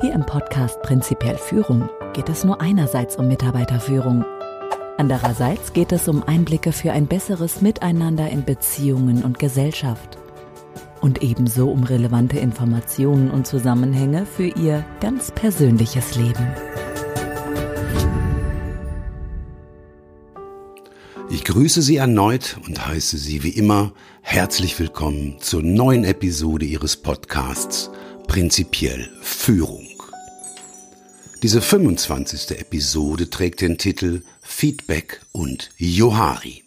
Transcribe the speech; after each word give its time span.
Hier 0.00 0.12
im 0.12 0.24
Podcast 0.24 0.80
Prinzipiell 0.82 1.36
Führung 1.36 1.88
geht 2.12 2.28
es 2.28 2.44
nur 2.44 2.60
einerseits 2.60 3.16
um 3.16 3.26
Mitarbeiterführung. 3.26 4.24
Andererseits 4.96 5.72
geht 5.72 5.90
es 5.90 6.06
um 6.06 6.22
Einblicke 6.22 6.70
für 6.70 6.92
ein 6.92 7.08
besseres 7.08 7.62
Miteinander 7.62 8.30
in 8.30 8.44
Beziehungen 8.44 9.24
und 9.24 9.40
Gesellschaft. 9.40 10.16
Und 11.00 11.24
ebenso 11.24 11.68
um 11.68 11.82
relevante 11.82 12.38
Informationen 12.38 13.28
und 13.28 13.48
Zusammenhänge 13.48 14.24
für 14.24 14.46
Ihr 14.46 14.84
ganz 15.00 15.32
persönliches 15.32 16.14
Leben. 16.14 16.46
Ich 21.28 21.44
grüße 21.44 21.82
Sie 21.82 21.96
erneut 21.96 22.56
und 22.68 22.86
heiße 22.86 23.18
Sie 23.18 23.42
wie 23.42 23.50
immer 23.50 23.92
herzlich 24.22 24.78
willkommen 24.78 25.38
zur 25.40 25.64
neuen 25.64 26.04
Episode 26.04 26.66
Ihres 26.66 26.96
Podcasts 26.96 27.90
Prinzipiell 28.28 29.08
Führung. 29.22 29.87
Diese 31.42 31.62
25. 31.62 32.58
Episode 32.58 33.30
trägt 33.30 33.60
den 33.60 33.78
Titel 33.78 34.22
Feedback 34.42 35.20
und 35.30 35.70
Johari. 35.76 36.64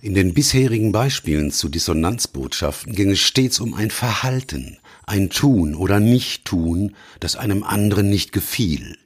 In 0.00 0.14
den 0.14 0.32
bisherigen 0.32 0.90
Beispielen 0.90 1.50
zu 1.50 1.68
Dissonanzbotschaften 1.68 2.94
ging 2.94 3.10
es 3.10 3.20
stets 3.20 3.60
um 3.60 3.74
ein 3.74 3.90
Verhalten, 3.90 4.78
ein 5.04 5.28
Tun 5.28 5.74
oder 5.74 6.00
Nicht-Tun, 6.00 6.96
das 7.20 7.36
einem 7.36 7.62
anderen 7.62 8.08
nicht 8.08 8.32
gefiel. 8.32 8.96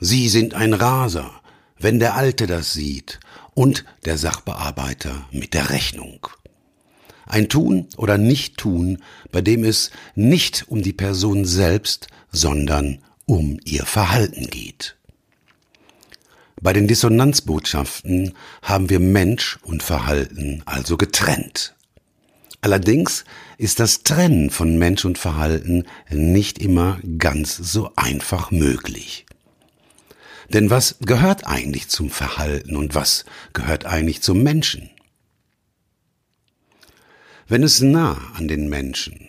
Sie 0.00 0.30
sind 0.30 0.54
ein 0.54 0.72
Raser, 0.72 1.42
wenn 1.78 1.98
der 1.98 2.14
Alte 2.14 2.46
das 2.46 2.72
sieht 2.72 3.20
und 3.52 3.84
der 4.06 4.16
Sachbearbeiter 4.16 5.28
mit 5.32 5.52
der 5.52 5.68
Rechnung. 5.68 6.28
Ein 7.26 7.48
Tun 7.48 7.88
oder 7.96 8.18
Nicht-Tun, 8.18 8.98
bei 9.30 9.40
dem 9.40 9.64
es 9.64 9.90
nicht 10.14 10.64
um 10.68 10.82
die 10.82 10.92
Person 10.92 11.44
selbst, 11.44 12.08
sondern 12.30 12.98
um 13.26 13.58
ihr 13.64 13.84
Verhalten 13.84 14.48
geht. 14.48 14.96
Bei 16.60 16.72
den 16.72 16.86
Dissonanzbotschaften 16.86 18.34
haben 18.62 18.88
wir 18.88 19.00
Mensch 19.00 19.58
und 19.62 19.82
Verhalten 19.82 20.62
also 20.64 20.96
getrennt. 20.96 21.74
Allerdings 22.60 23.24
ist 23.58 23.80
das 23.80 24.04
Trennen 24.04 24.50
von 24.50 24.78
Mensch 24.78 25.04
und 25.04 25.18
Verhalten 25.18 25.84
nicht 26.10 26.60
immer 26.60 27.00
ganz 27.18 27.56
so 27.56 27.90
einfach 27.96 28.52
möglich. 28.52 29.26
Denn 30.50 30.70
was 30.70 30.96
gehört 31.00 31.46
eigentlich 31.46 31.88
zum 31.88 32.10
Verhalten 32.10 32.76
und 32.76 32.94
was 32.94 33.24
gehört 33.52 33.84
eigentlich 33.84 34.22
zum 34.22 34.44
Menschen? 34.44 34.90
Wenn 37.52 37.64
es 37.64 37.82
nah 37.82 38.16
an 38.32 38.48
den 38.48 38.70
Menschen, 38.70 39.28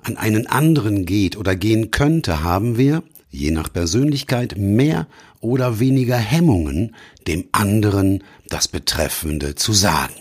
an 0.00 0.16
einen 0.16 0.46
anderen 0.46 1.04
geht 1.04 1.36
oder 1.36 1.54
gehen 1.54 1.90
könnte, 1.90 2.42
haben 2.42 2.78
wir, 2.78 3.02
je 3.28 3.50
nach 3.50 3.70
Persönlichkeit, 3.70 4.56
mehr 4.56 5.06
oder 5.40 5.78
weniger 5.78 6.16
Hemmungen, 6.16 6.96
dem 7.26 7.44
anderen 7.52 8.24
das 8.48 8.66
Betreffende 8.66 9.56
zu 9.56 9.74
sagen. 9.74 10.14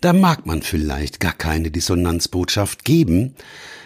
Da 0.00 0.14
mag 0.14 0.46
man 0.46 0.62
vielleicht 0.62 1.20
gar 1.20 1.34
keine 1.34 1.70
Dissonanzbotschaft 1.70 2.86
geben, 2.86 3.34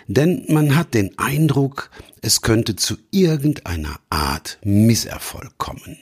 denn 0.06 0.44
man 0.47 0.77
hat 0.77 0.94
den 0.94 1.19
Eindruck, 1.19 1.91
es 2.22 2.41
könnte 2.41 2.77
zu 2.77 2.98
irgendeiner 3.10 3.98
Art 4.10 4.60
Misserfolg 4.62 5.58
kommen. 5.58 5.98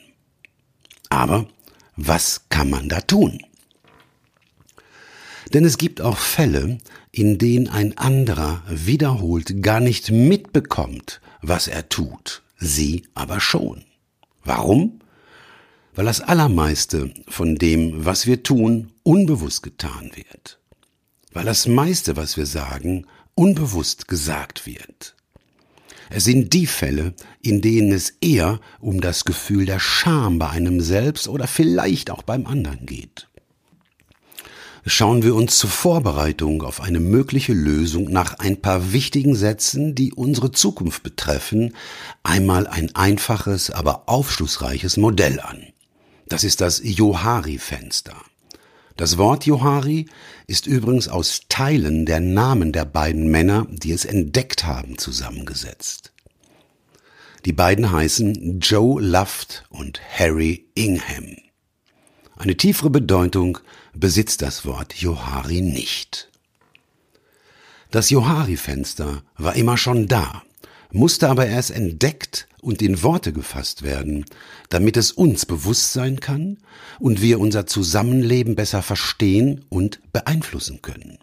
Aber 1.09 1.47
was 1.95 2.41
kann 2.49 2.69
man 2.69 2.89
da 2.89 3.01
tun? 3.01 3.39
Denn 5.53 5.65
es 5.65 5.77
gibt 5.77 6.01
auch 6.01 6.17
Fälle, 6.17 6.77
in 7.11 7.37
denen 7.37 7.67
ein 7.67 7.97
anderer 7.97 8.63
wiederholt 8.69 9.63
gar 9.63 9.79
nicht 9.79 10.11
mitbekommt, 10.11 11.21
was 11.41 11.67
er 11.67 11.89
tut, 11.89 12.43
sie 12.57 13.07
aber 13.15 13.39
schon. 13.39 13.83
Warum? 14.43 14.99
Weil 15.95 16.05
das 16.05 16.21
Allermeiste 16.21 17.11
von 17.27 17.55
dem, 17.55 18.05
was 18.05 18.27
wir 18.27 18.43
tun, 18.43 18.91
unbewusst 19.03 19.63
getan 19.63 20.11
wird. 20.13 20.59
Weil 21.33 21.45
das 21.45 21.67
meiste, 21.67 22.15
was 22.15 22.37
wir 22.37 22.45
sagen, 22.45 23.05
unbewusst 23.33 24.07
gesagt 24.07 24.67
wird. 24.67 25.15
Es 26.11 26.23
sind 26.23 26.53
die 26.53 26.67
Fälle, 26.67 27.13
in 27.41 27.61
denen 27.61 27.91
es 27.91 28.13
eher 28.21 28.59
um 28.79 29.01
das 29.01 29.25
Gefühl 29.25 29.65
der 29.65 29.79
Scham 29.79 30.39
bei 30.39 30.49
einem 30.49 30.81
selbst 30.81 31.27
oder 31.27 31.47
vielleicht 31.47 32.09
auch 32.11 32.23
beim 32.23 32.47
anderen 32.47 32.85
geht 32.85 33.28
schauen 34.85 35.23
wir 35.23 35.35
uns 35.35 35.57
zur 35.57 35.69
Vorbereitung 35.69 36.63
auf 36.63 36.81
eine 36.81 36.99
mögliche 36.99 37.53
Lösung 37.53 38.11
nach 38.11 38.39
ein 38.39 38.61
paar 38.61 38.93
wichtigen 38.93 39.35
Sätzen, 39.35 39.95
die 39.95 40.13
unsere 40.13 40.51
Zukunft 40.51 41.03
betreffen, 41.03 41.75
einmal 42.23 42.67
ein 42.67 42.95
einfaches, 42.95 43.71
aber 43.71 44.03
aufschlussreiches 44.07 44.97
Modell 44.97 45.39
an. 45.39 45.67
Das 46.27 46.43
ist 46.43 46.61
das 46.61 46.81
Johari-Fenster. 46.83 48.15
Das 48.95 49.17
Wort 49.17 49.45
Johari 49.45 50.07
ist 50.45 50.67
übrigens 50.67 51.07
aus 51.07 51.41
Teilen 51.47 52.05
der 52.05 52.19
Namen 52.19 52.73
der 52.73 52.85
beiden 52.85 53.31
Männer, 53.31 53.65
die 53.69 53.91
es 53.91 54.05
entdeckt 54.05 54.65
haben, 54.65 54.97
zusammengesetzt. 54.97 56.11
Die 57.45 57.53
beiden 57.53 57.91
heißen 57.91 58.59
Joe 58.59 59.01
Luft 59.01 59.63
und 59.69 60.01
Harry 60.17 60.67
Ingham. 60.75 61.37
Eine 62.37 62.57
tiefere 62.57 62.89
Bedeutung 62.89 63.59
besitzt 63.99 64.41
das 64.41 64.65
Wort 64.65 64.93
Johari 64.95 65.61
nicht. 65.61 66.29
Das 67.91 68.09
Johari-Fenster 68.09 69.23
war 69.37 69.55
immer 69.55 69.77
schon 69.77 70.07
da, 70.07 70.43
musste 70.91 71.29
aber 71.29 71.47
erst 71.47 71.71
entdeckt 71.71 72.47
und 72.61 72.81
in 72.81 73.03
Worte 73.03 73.33
gefasst 73.33 73.83
werden, 73.83 74.25
damit 74.69 74.97
es 74.97 75.11
uns 75.11 75.45
bewusst 75.45 75.93
sein 75.93 76.19
kann 76.19 76.57
und 76.99 77.21
wir 77.21 77.39
unser 77.39 77.65
Zusammenleben 77.65 78.55
besser 78.55 78.81
verstehen 78.81 79.65
und 79.69 79.99
beeinflussen 80.11 80.81
können. 80.81 81.17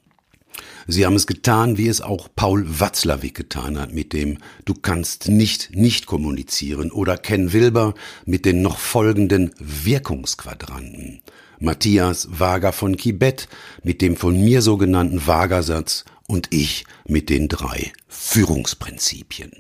Sie 0.89 1.05
haben 1.05 1.17
es 1.17 1.27
getan, 1.27 1.79
wie 1.79 1.89
es 1.89 2.01
auch 2.01 2.29
Paul 2.35 2.65
Watzlawick 2.81 3.35
getan 3.35 3.79
hat 3.79 3.93
mit 3.93 4.13
dem 4.13 4.39
Du 4.65 4.75
kannst 4.75 5.29
nicht 5.29 5.75
nicht 5.75 6.07
kommunizieren 6.07 6.91
oder 6.91 7.19
Ken 7.19 7.53
Wilber 7.53 7.95
mit 8.25 8.45
den 8.45 8.63
noch 8.63 8.79
folgenden 8.79 9.53
Wirkungsquadranten. 9.59 11.23
Matthias 11.59 12.29
Wager 12.31 12.73
von 12.73 12.97
Kibet 12.97 13.49
mit 13.83 14.03
dem 14.03 14.17
von 14.17 14.39
mir 14.39 14.63
sogenannten 14.63 15.27
Wagersatz 15.27 16.05
und 16.27 16.53
ich 16.53 16.85
mit 17.07 17.31
den 17.31 17.49
drei 17.49 17.93
Führungsprinzipien. 18.09 19.53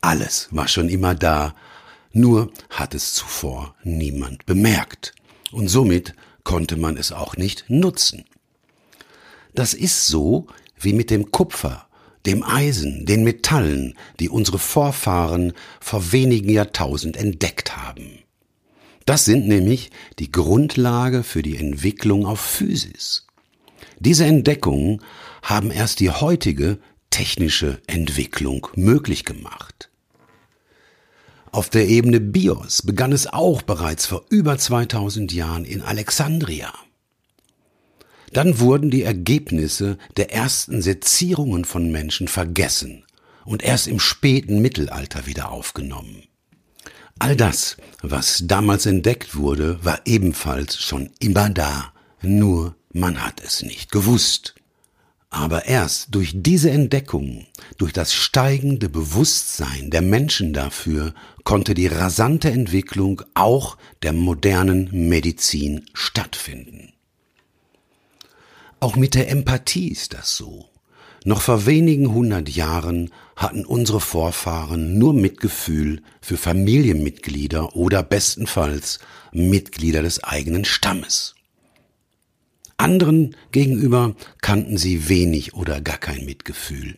Alles 0.00 0.48
war 0.50 0.68
schon 0.68 0.88
immer 0.88 1.14
da, 1.14 1.54
nur 2.12 2.50
hat 2.70 2.94
es 2.94 3.14
zuvor 3.14 3.74
niemand 3.82 4.46
bemerkt, 4.46 5.14
und 5.52 5.68
somit 5.68 6.14
konnte 6.44 6.76
man 6.76 6.96
es 6.96 7.12
auch 7.12 7.36
nicht 7.36 7.64
nutzen. 7.68 8.24
Das 9.54 9.74
ist 9.74 10.06
so 10.06 10.46
wie 10.78 10.92
mit 10.92 11.10
dem 11.10 11.30
Kupfer, 11.32 11.86
dem 12.26 12.42
Eisen, 12.42 13.06
den 13.06 13.24
Metallen, 13.24 13.94
die 14.20 14.28
unsere 14.28 14.58
Vorfahren 14.58 15.52
vor 15.80 16.12
wenigen 16.12 16.50
Jahrtausend 16.50 17.16
entdeckt 17.16 17.76
haben. 17.76 18.20
Das 19.08 19.24
sind 19.24 19.48
nämlich 19.48 19.90
die 20.18 20.30
Grundlage 20.30 21.22
für 21.22 21.40
die 21.40 21.56
Entwicklung 21.56 22.26
auf 22.26 22.40
Physis. 22.40 23.26
Diese 23.98 24.26
Entdeckungen 24.26 25.00
haben 25.40 25.70
erst 25.70 26.00
die 26.00 26.10
heutige 26.10 26.78
technische 27.08 27.80
Entwicklung 27.86 28.66
möglich 28.74 29.24
gemacht. 29.24 29.88
Auf 31.52 31.70
der 31.70 31.88
Ebene 31.88 32.20
BIOS 32.20 32.82
begann 32.82 33.12
es 33.12 33.26
auch 33.26 33.62
bereits 33.62 34.04
vor 34.04 34.26
über 34.28 34.58
2000 34.58 35.32
Jahren 35.32 35.64
in 35.64 35.80
Alexandria. 35.80 36.70
Dann 38.34 38.60
wurden 38.60 38.90
die 38.90 39.04
Ergebnisse 39.04 39.96
der 40.18 40.34
ersten 40.34 40.82
Sezierungen 40.82 41.64
von 41.64 41.90
Menschen 41.90 42.28
vergessen 42.28 43.06
und 43.46 43.62
erst 43.62 43.86
im 43.86 44.00
späten 44.00 44.60
Mittelalter 44.60 45.24
wieder 45.24 45.50
aufgenommen. 45.50 46.27
All 47.18 47.36
das, 47.36 47.76
was 48.02 48.44
damals 48.46 48.86
entdeckt 48.86 49.34
wurde, 49.34 49.84
war 49.84 50.00
ebenfalls 50.04 50.76
schon 50.80 51.10
immer 51.18 51.50
da, 51.50 51.92
nur 52.22 52.76
man 52.92 53.24
hat 53.24 53.42
es 53.44 53.62
nicht 53.62 53.90
gewusst. 53.90 54.54
Aber 55.30 55.66
erst 55.66 56.14
durch 56.14 56.32
diese 56.34 56.70
Entdeckung, 56.70 57.46
durch 57.76 57.92
das 57.92 58.14
steigende 58.14 58.88
Bewusstsein 58.88 59.90
der 59.90 60.00
Menschen 60.00 60.52
dafür, 60.52 61.12
konnte 61.44 61.74
die 61.74 61.86
rasante 61.86 62.50
Entwicklung 62.50 63.22
auch 63.34 63.76
der 64.02 64.12
modernen 64.12 65.08
Medizin 65.08 65.86
stattfinden. 65.92 66.92
Auch 68.80 68.96
mit 68.96 69.14
der 69.14 69.28
Empathie 69.28 69.88
ist 69.88 70.14
das 70.14 70.36
so. 70.36 70.70
Noch 71.24 71.40
vor 71.40 71.66
wenigen 71.66 72.12
hundert 72.12 72.48
Jahren 72.48 73.10
hatten 73.36 73.64
unsere 73.64 74.00
Vorfahren 74.00 74.98
nur 74.98 75.14
Mitgefühl 75.14 76.02
für 76.20 76.36
Familienmitglieder 76.36 77.74
oder 77.76 78.02
bestenfalls 78.02 79.00
Mitglieder 79.32 80.02
des 80.02 80.22
eigenen 80.22 80.64
Stammes. 80.64 81.34
Anderen 82.76 83.34
gegenüber 83.50 84.14
kannten 84.40 84.78
sie 84.78 85.08
wenig 85.08 85.54
oder 85.54 85.80
gar 85.80 85.98
kein 85.98 86.24
Mitgefühl. 86.24 86.96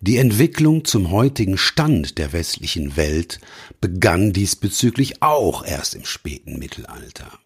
Die 0.00 0.16
Entwicklung 0.16 0.84
zum 0.84 1.10
heutigen 1.10 1.58
Stand 1.58 2.18
der 2.18 2.32
westlichen 2.32 2.96
Welt 2.96 3.40
begann 3.80 4.32
diesbezüglich 4.32 5.22
auch 5.22 5.64
erst 5.64 5.94
im 5.94 6.04
späten 6.04 6.58
Mittelalter. 6.58 7.38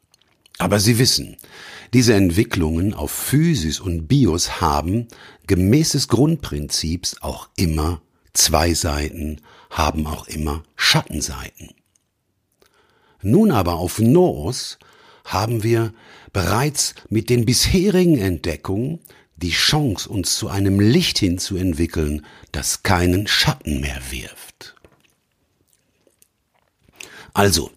Aber 0.58 0.81
Sie 0.81 0.99
wissen, 0.99 1.37
diese 1.93 2.14
Entwicklungen 2.14 2.94
auf 2.94 3.11
Physis 3.11 3.81
und 3.81 4.06
Bios 4.06 4.61
haben, 4.61 5.08
gemäß 5.47 5.93
des 5.93 6.08
Grundprinzips, 6.08 7.23
auch 7.23 7.49
immer 7.56 8.00
zwei 8.32 8.75
Seiten, 8.75 9.41
haben 9.70 10.06
auch 10.06 10.26
immer 10.29 10.62
Schattenseiten. 10.76 11.70
Nun 13.23 13.50
aber 13.50 13.75
auf 13.75 13.99
Noos 13.99 14.79
haben 15.25 15.62
wir 15.62 15.93
bereits 16.32 16.94
mit 17.08 17.31
den 17.31 17.44
bisherigen 17.44 18.19
Entdeckungen 18.19 19.00
die 19.37 19.50
Chance, 19.50 20.08
uns 20.08 20.37
zu 20.37 20.49
einem 20.49 20.81
Licht 20.81 21.19
hinzuentwickeln, 21.19 22.25
das 22.53 22.82
keinen 22.82 23.26
Schatten 23.26 23.81
mehr 23.81 24.00
wirft. 24.11 24.75
Also, 27.35 27.70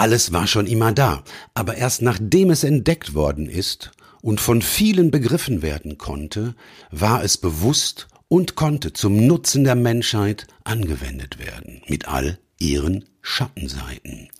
alles 0.00 0.32
war 0.32 0.46
schon 0.46 0.66
immer 0.66 0.92
da, 0.92 1.22
aber 1.52 1.76
erst 1.76 2.00
nachdem 2.00 2.50
es 2.50 2.64
entdeckt 2.64 3.12
worden 3.12 3.50
ist 3.50 3.90
und 4.22 4.40
von 4.40 4.62
vielen 4.62 5.10
begriffen 5.10 5.60
werden 5.60 5.98
konnte, 5.98 6.54
war 6.90 7.22
es 7.22 7.36
bewusst 7.36 8.08
und 8.26 8.54
konnte 8.54 8.94
zum 8.94 9.26
Nutzen 9.26 9.62
der 9.64 9.74
Menschheit 9.74 10.46
angewendet 10.64 11.38
werden, 11.38 11.82
mit 11.86 12.08
all 12.08 12.38
ihren 12.58 13.04
Schattenseiten. 13.20 14.30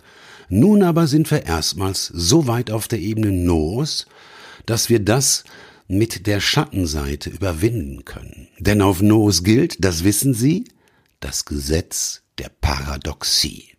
Nun 0.48 0.82
aber 0.82 1.06
sind 1.06 1.30
wir 1.30 1.44
erstmals 1.44 2.06
so 2.06 2.46
weit 2.46 2.70
auf 2.70 2.88
der 2.88 3.00
Ebene 3.00 3.30
Noos, 3.30 4.06
dass 4.64 4.88
wir 4.88 5.00
das 5.00 5.44
mit 5.88 6.26
der 6.26 6.40
Schattenseite 6.40 7.28
überwinden 7.28 8.06
können. 8.06 8.48
Denn 8.58 8.80
auf 8.80 9.02
Noos 9.02 9.44
gilt, 9.44 9.84
das 9.84 10.04
wissen 10.04 10.32
Sie, 10.32 10.64
das 11.20 11.44
Gesetz 11.44 12.22
der 12.38 12.48
Paradoxie. 12.48 13.69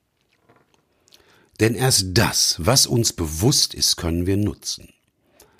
Denn 1.61 1.75
erst 1.75 2.07
das, 2.15 2.55
was 2.57 2.87
uns 2.87 3.13
bewusst 3.13 3.75
ist, 3.75 3.95
können 3.95 4.25
wir 4.25 4.35
nutzen. 4.35 4.89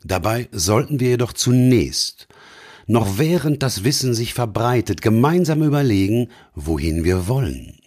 Dabei 0.04 0.50
sollten 0.52 1.00
wir 1.00 1.10
jedoch 1.10 1.32
zunächst, 1.32 2.28
noch 2.88 3.20
während 3.20 3.62
das 3.62 3.84
Wissen 3.84 4.16
sich 4.16 4.34
verbreitet, 4.34 5.04
gemeinsam 5.04 5.62
überlegen, 5.62 6.30
wohin 6.56 7.04
wir 7.04 7.28
wollen. 7.28 7.80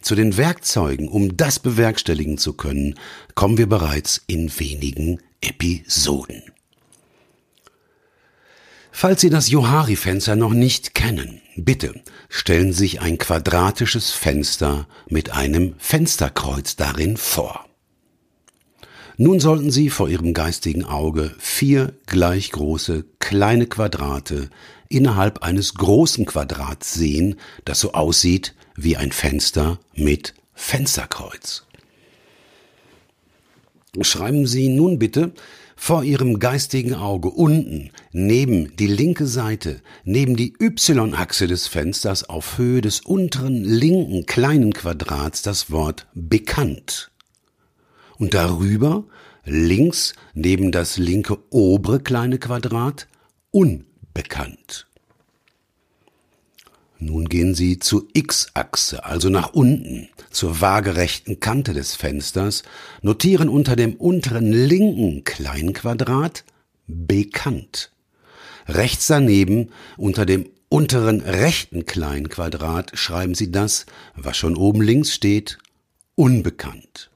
Zu 0.00 0.14
den 0.14 0.38
Werkzeugen, 0.38 1.08
um 1.08 1.36
das 1.36 1.58
bewerkstelligen 1.58 2.38
zu 2.38 2.54
können, 2.54 2.98
kommen 3.34 3.58
wir 3.58 3.68
bereits 3.68 4.22
in 4.26 4.50
wenigen 4.58 5.20
Episoden. 5.42 6.42
Falls 8.94 9.22
Sie 9.22 9.30
das 9.30 9.50
Johari-Fenster 9.50 10.36
noch 10.36 10.52
nicht 10.52 10.94
kennen, 10.94 11.40
bitte 11.56 11.94
stellen 12.28 12.72
Sie 12.72 12.80
sich 12.80 13.00
ein 13.00 13.18
quadratisches 13.18 14.12
Fenster 14.12 14.86
mit 15.08 15.32
einem 15.32 15.74
Fensterkreuz 15.78 16.76
darin 16.76 17.16
vor. 17.16 17.66
Nun 19.16 19.40
sollten 19.40 19.70
Sie 19.70 19.88
vor 19.88 20.08
Ihrem 20.08 20.34
geistigen 20.34 20.84
Auge 20.84 21.34
vier 21.38 21.94
gleich 22.06 22.52
große 22.52 23.04
kleine 23.18 23.66
Quadrate 23.66 24.50
innerhalb 24.88 25.42
eines 25.42 25.74
großen 25.74 26.26
Quadrats 26.26 26.92
sehen, 26.92 27.36
das 27.64 27.80
so 27.80 27.94
aussieht 27.94 28.54
wie 28.76 28.96
ein 28.98 29.10
Fenster 29.10 29.80
mit 29.94 30.34
Fensterkreuz. 30.54 31.66
Schreiben 34.00 34.46
Sie 34.46 34.68
nun 34.68 34.98
bitte 34.98 35.32
vor 35.82 36.04
Ihrem 36.04 36.38
geistigen 36.38 36.94
Auge 36.94 37.28
unten 37.28 37.90
neben 38.12 38.76
die 38.76 38.86
linke 38.86 39.26
Seite, 39.26 39.82
neben 40.04 40.36
die 40.36 40.54
Y-Achse 40.60 41.48
des 41.48 41.66
Fensters 41.66 42.22
auf 42.28 42.56
Höhe 42.56 42.80
des 42.80 43.00
unteren 43.00 43.64
linken 43.64 44.24
kleinen 44.24 44.72
Quadrats 44.74 45.42
das 45.42 45.72
Wort 45.72 46.06
bekannt. 46.14 47.10
Und 48.16 48.32
darüber 48.32 49.02
links 49.44 50.14
neben 50.34 50.70
das 50.70 50.98
linke 50.98 51.38
obere 51.50 51.98
kleine 51.98 52.38
Quadrat 52.38 53.08
unbekannt. 53.50 54.86
Nun 57.04 57.28
gehen 57.28 57.56
Sie 57.56 57.80
zur 57.80 58.06
X-Achse, 58.12 59.04
also 59.04 59.28
nach 59.28 59.54
unten, 59.54 60.08
zur 60.30 60.60
waagerechten 60.60 61.40
Kante 61.40 61.72
des 61.74 61.96
Fensters, 61.96 62.62
notieren 63.02 63.48
unter 63.48 63.74
dem 63.74 63.94
unteren 63.94 64.52
linken 64.52 65.24
Kleinquadrat 65.24 66.44
bekannt. 66.86 67.90
Rechts 68.68 69.08
daneben, 69.08 69.70
unter 69.96 70.26
dem 70.26 70.48
unteren 70.68 71.20
rechten 71.22 71.86
Kleinquadrat, 71.86 72.92
schreiben 72.94 73.34
Sie 73.34 73.50
das, 73.50 73.84
was 74.14 74.36
schon 74.36 74.56
oben 74.56 74.80
links 74.80 75.12
steht, 75.12 75.58
unbekannt. 76.14 77.10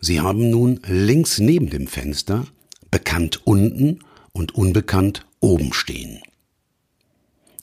Sie 0.00 0.20
haben 0.20 0.50
nun 0.50 0.80
links 0.86 1.38
neben 1.38 1.70
dem 1.70 1.86
Fenster 1.86 2.46
bekannt 2.90 3.40
unten 3.46 4.00
und 4.32 4.54
unbekannt 4.54 5.24
oben 5.40 5.72
stehen. 5.72 6.20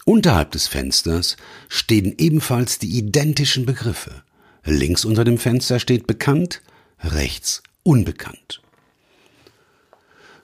Unterhalb 0.05 0.51
des 0.51 0.67
Fensters 0.67 1.37
stehen 1.69 2.15
ebenfalls 2.17 2.79
die 2.79 2.97
identischen 2.97 3.65
Begriffe. 3.65 4.23
Links 4.63 5.05
unter 5.05 5.23
dem 5.23 5.37
Fenster 5.37 5.79
steht 5.79 6.07
bekannt, 6.07 6.61
rechts 6.99 7.61
unbekannt. 7.83 8.61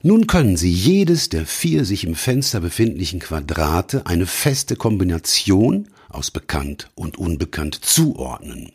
Nun 0.04 0.28
können 0.28 0.58
Sie 0.58 0.72
jedes 0.72 1.30
der 1.30 1.46
vier 1.46 1.84
sich 1.86 2.04
im 2.04 2.16
Fenster 2.16 2.60
befindlichen 2.60 3.20
Quadrate 3.20 4.06
eine 4.06 4.28
feste 4.28 4.76
Kombination 4.76 5.88
aus 6.10 6.32
bekannt 6.32 6.90
und 6.96 7.18
unbekannt 7.18 7.80
zuordnen. 7.84 8.72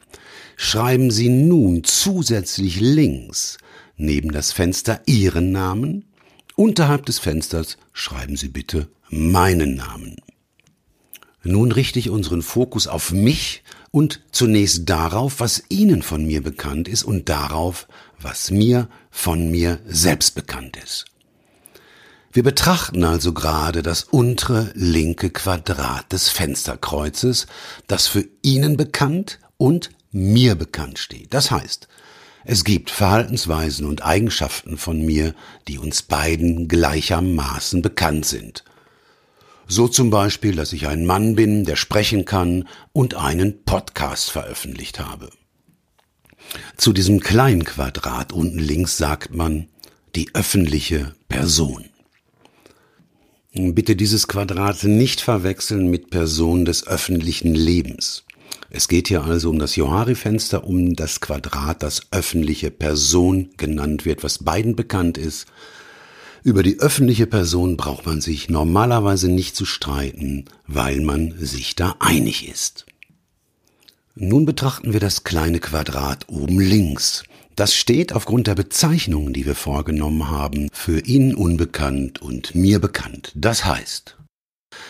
Schreiben 0.56 1.11
Sie 1.11 1.29
nun 1.29 1.84
zusätzlich 1.84 2.81
links 2.81 3.58
neben 3.96 4.32
das 4.32 4.52
Fenster 4.52 5.00
Ihren 5.06 5.52
Namen, 5.52 6.05
unterhalb 6.56 7.06
des 7.06 7.19
Fensters 7.19 7.79
schreiben 7.93 8.37
Sie 8.37 8.49
bitte 8.49 8.88
meinen 9.08 9.76
Namen. 9.76 10.17
Nun 11.44 11.73
richte 11.73 11.99
ich 11.99 12.11
unseren 12.11 12.43
Fokus 12.43 12.87
auf 12.87 13.11
mich 13.11 13.62
und 13.91 14.21
zunächst 14.31 14.89
darauf, 14.89 15.41
was 15.41 15.65
Ihnen 15.69 16.03
von 16.03 16.25
mir 16.25 16.43
bekannt 16.43 16.89
ist 16.89 17.03
und 17.03 17.29
darauf, 17.29 17.89
was 18.21 18.50
mir 18.50 18.89
von 19.11 19.50
mir 19.50 19.81
selbst 19.87 20.35
bekannt 20.35 20.77
ist. 20.77 21.06
Wir 22.33 22.43
betrachten 22.43 23.05
also 23.05 23.35
gerade 23.35 23.83
das 23.83 24.05
untere 24.05 24.71
linke 24.75 25.31
Quadrat 25.31 26.11
des 26.12 26.31
Fensterkreuzes, 26.31 27.46
das 27.89 28.06
für 28.06 28.25
Ihnen 28.41 28.79
bekannt 28.79 29.39
und 29.58 29.91
mir 30.13 30.55
bekannt 30.55 30.99
steht. 30.99 31.34
Das 31.34 31.51
heißt, 31.51 31.89
es 32.44 32.65
gibt 32.65 32.91
Verhaltensweisen 32.91 33.84
und 33.87 34.03
Eigenschaften 34.05 34.79
von 34.79 35.05
mir, 35.05 35.34
die 35.69 35.79
uns 35.79 36.03
beiden 36.03 36.69
gleichermaßen 36.69 37.82
bekannt 37.82 38.25
sind. 38.25 38.65
So 39.69 39.89
zum 39.89 40.11
Beispiel, 40.11 40.55
dass 40.55 40.73
ich 40.73 40.87
ein 40.87 41.07
Mann 41.07 41.35
bin, 41.35 41.65
der 41.65 41.77
sprechen 41.77 42.25
kann 42.25 42.69
und 42.93 43.15
einen 43.15 43.65
Podcast 43.65 44.31
veröffentlicht 44.31 45.01
habe. 45.01 45.31
Zu 46.77 46.93
diesem 46.93 47.21
kleinen 47.21 47.65
Quadrat 47.65 48.33
unten 48.33 48.59
links 48.59 48.97
sagt 48.97 49.35
man 49.35 49.69
die 50.15 50.35
öffentliche 50.35 51.15
Person. 51.29 51.87
Bitte 53.55 53.97
dieses 53.97 54.29
Quadrat 54.29 54.83
nicht 54.85 55.21
verwechseln 55.21 55.89
mit 55.89 56.11
Person 56.11 56.65
des 56.65 56.87
öffentlichen 56.87 57.55
Lebens. 57.55 58.25
Es 58.71 58.89
geht 58.89 59.09
hier 59.09 59.25
also 59.25 59.51
um 59.51 59.59
das 59.59 59.77
Johari-Fenster, 59.77 60.65
um 60.65 60.97
das 60.97 61.21
Quadrat, 61.21 61.83
das 61.83 62.07
öffentliche 62.11 62.71
Person 62.71 63.51
genannt 63.59 64.07
wird, 64.07 64.25
was 64.25 64.39
beiden 64.39 64.77
bekannt 64.77 65.19
ist, 65.19 65.47
über 66.44 66.63
die 66.63 66.81
öffentliche 66.81 67.27
Person 67.27 67.77
braucht 67.77 68.06
man 68.06 68.20
sich 68.20 68.49
normalerweise 68.49 69.29
nicht 69.31 69.55
zu 69.55 69.65
streiten, 69.65 70.46
weil 70.67 71.01
man 71.01 71.34
sich 71.39 71.77
da 71.77 71.96
einig 72.01 72.49
ist. 72.49 72.87
Nun 74.15 74.44
betrachten 74.44 74.93
wir 74.93 75.01
das 75.01 75.25
kleine 75.25 75.61
Quadrat 75.61 76.29
oben 76.29 76.61
links. 76.61 77.25
Das 77.56 77.75
steht 77.75 78.13
aufgrund 78.13 78.46
der 78.46 78.55
Bezeichnungen, 78.55 79.32
die 79.32 79.46
wir 79.46 79.55
vorgenommen 79.55 80.31
haben, 80.31 80.69
für 80.72 81.01
ihn 81.01 81.34
unbekannt 81.34 82.20
und 82.20 82.55
mir 82.55 82.79
bekannt. 82.79 83.32
Das 83.34 83.65
heißt, 83.65 84.17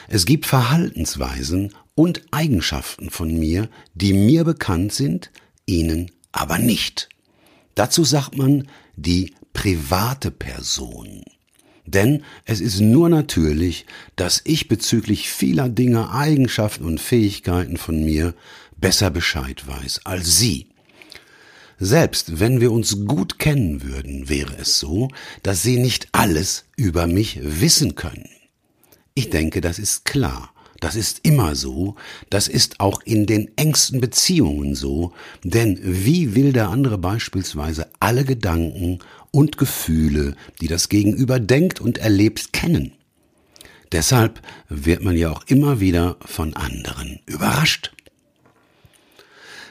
es 0.08 0.26
gibt 0.26 0.46
Verhaltensweisen 0.46 1.72
und 1.94 2.22
Eigenschaften 2.30 3.10
von 3.10 3.38
mir, 3.38 3.68
die 3.94 4.12
mir 4.12 4.44
bekannt 4.44 4.92
sind, 4.92 5.30
Ihnen 5.66 6.10
aber 6.32 6.58
nicht. 6.58 7.08
Dazu 7.74 8.04
sagt 8.04 8.36
man 8.36 8.68
die 8.96 9.34
private 9.52 10.30
Person. 10.30 11.22
Denn 11.84 12.22
es 12.44 12.60
ist 12.60 12.80
nur 12.80 13.08
natürlich, 13.08 13.86
dass 14.16 14.40
ich 14.44 14.68
bezüglich 14.68 15.30
vieler 15.30 15.68
Dinge, 15.68 16.12
Eigenschaften 16.12 16.84
und 16.84 17.00
Fähigkeiten 17.00 17.76
von 17.76 18.04
mir 18.04 18.34
besser 18.76 19.10
Bescheid 19.10 19.66
weiß 19.66 20.02
als 20.04 20.38
Sie. 20.38 20.68
Selbst 21.78 22.38
wenn 22.38 22.60
wir 22.60 22.70
uns 22.70 23.06
gut 23.06 23.40
kennen 23.40 23.82
würden, 23.82 24.28
wäre 24.28 24.56
es 24.56 24.78
so, 24.78 25.08
dass 25.42 25.62
Sie 25.62 25.78
nicht 25.78 26.08
alles 26.12 26.66
über 26.76 27.08
mich 27.08 27.40
wissen 27.42 27.96
können. 27.96 28.28
Ich 29.14 29.30
denke, 29.30 29.60
das 29.60 29.80
ist 29.80 30.04
klar, 30.04 30.52
Das 30.82 30.96
ist 30.96 31.20
immer 31.22 31.54
so, 31.54 31.94
das 32.28 32.48
ist 32.48 32.80
auch 32.80 33.02
in 33.04 33.24
den 33.26 33.56
engsten 33.56 34.00
Beziehungen 34.00 34.74
so, 34.74 35.12
denn 35.44 35.78
wie 35.80 36.34
will 36.34 36.52
der 36.52 36.70
andere 36.70 36.98
beispielsweise 36.98 37.88
alle 38.00 38.24
Gedanken 38.24 38.98
und 39.30 39.58
Gefühle, 39.58 40.34
die 40.60 40.66
das 40.66 40.88
Gegenüber 40.88 41.38
denkt 41.38 41.80
und 41.80 41.98
erlebt, 41.98 42.52
kennen? 42.52 42.94
Deshalb 43.92 44.42
wird 44.68 45.04
man 45.04 45.16
ja 45.16 45.30
auch 45.30 45.44
immer 45.46 45.78
wieder 45.78 46.16
von 46.24 46.56
anderen 46.56 47.20
überrascht. 47.26 47.92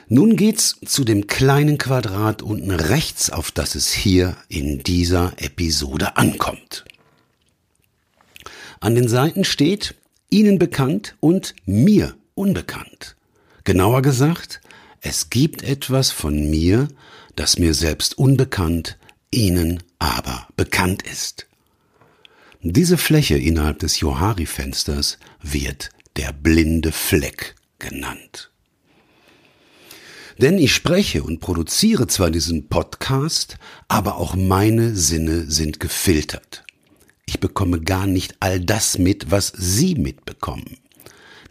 Nun 0.07 0.37
geht's 0.37 0.77
zu 0.85 1.03
dem 1.03 1.27
kleinen 1.27 1.77
Quadrat 1.77 2.41
unten 2.41 2.71
rechts, 2.71 3.29
auf 3.31 3.51
das 3.51 3.75
es 3.75 3.91
hier 3.91 4.37
in 4.47 4.81
dieser 4.81 5.33
Episode 5.35 6.15
ankommt. 6.15 6.85
An 8.79 8.95
den 8.95 9.09
Seiten 9.09 9.43
steht 9.43 9.95
Ihnen 10.33 10.57
bekannt 10.57 11.15
und 11.19 11.53
mir 11.65 12.15
unbekannt. 12.35 13.17
Genauer 13.65 14.01
gesagt, 14.01 14.61
es 15.01 15.29
gibt 15.29 15.61
etwas 15.61 16.09
von 16.11 16.50
mir, 16.50 16.88
das 17.35 17.59
mir 17.59 17.73
selbst 17.73 18.17
unbekannt, 18.17 18.97
Ihnen 19.29 19.83
aber 20.00 20.47
bekannt 20.55 21.03
ist. 21.03 21.47
Diese 22.61 22.97
Fläche 22.97 23.38
innerhalb 23.38 23.79
des 23.79 24.00
Johari-Fensters 24.00 25.17
wird 25.41 25.89
der 26.15 26.31
blinde 26.31 26.93
Fleck 26.93 27.55
genannt. 27.79 28.51
Denn 30.38 30.57
ich 30.57 30.73
spreche 30.73 31.23
und 31.23 31.39
produziere 31.39 32.07
zwar 32.07 32.31
diesen 32.31 32.69
Podcast, 32.69 33.57
aber 33.89 34.15
auch 34.15 34.35
meine 34.35 34.95
Sinne 34.95 35.51
sind 35.51 35.79
gefiltert. 35.81 36.60
Ich 37.31 37.39
bekomme 37.39 37.79
gar 37.79 38.07
nicht 38.07 38.35
all 38.41 38.59
das 38.59 38.97
mit, 38.97 39.31
was 39.31 39.53
Sie 39.55 39.95
mitbekommen. 39.95 40.79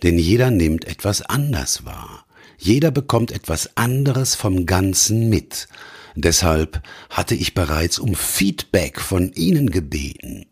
Denn 0.02 0.18
jeder 0.18 0.50
nimmt 0.50 0.84
etwas 0.84 1.22
anders 1.22 1.87
wahr. 1.87 2.26
Jeder 2.58 2.90
bekommt 2.90 3.32
etwas 3.32 3.78
anderes 3.78 4.34
vom 4.34 4.66
Ganzen 4.66 5.30
mit. 5.30 5.68
Deshalb 6.14 6.82
hatte 7.08 7.34
ich 7.34 7.54
bereits 7.54 7.99
um 7.99 8.14
Feedback 8.14 9.00
von 9.00 9.32
Ihnen 9.32 9.70
gebeten. 9.70 10.44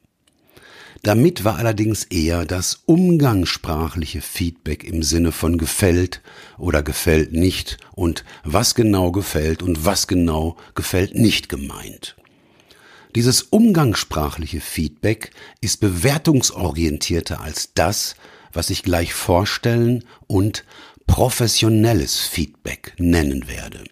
Damit 1.03 1.45
war 1.45 1.57
allerdings 1.57 2.05
eher 2.05 2.47
das 2.47 2.81
umgangssprachliche 2.87 4.23
Feedback 4.23 4.83
im 4.83 5.03
Sinne 5.03 5.33
von 5.33 5.59
gefällt 5.59 6.23
oder 6.57 6.83
gefällt 6.83 7.33
nicht 7.33 7.77
und 7.93 8.25
was 8.45 8.75
genau 8.75 9.13
gefällt 9.13 9.63
und 9.63 9.85
was 9.85 10.07
genau 10.07 10.57
gefällt 10.75 11.15
nicht 11.15 11.51
gemeint. 11.51 12.17
Dieses 13.15 13.43
umgangssprachliche 13.43 14.61
Feedback 14.61 15.31
ist 15.61 15.81
bewertungsorientierter 15.81 17.41
als 17.41 17.73
das, 17.75 18.15
was 18.53 18.71
ich 18.71 18.83
gleich 18.83 19.15
vorstellen 19.15 20.05
und 20.27 20.65
professionelles 21.07 22.19
Feedback 22.19 22.95
nennen 22.99 23.49
werde. 23.49 23.85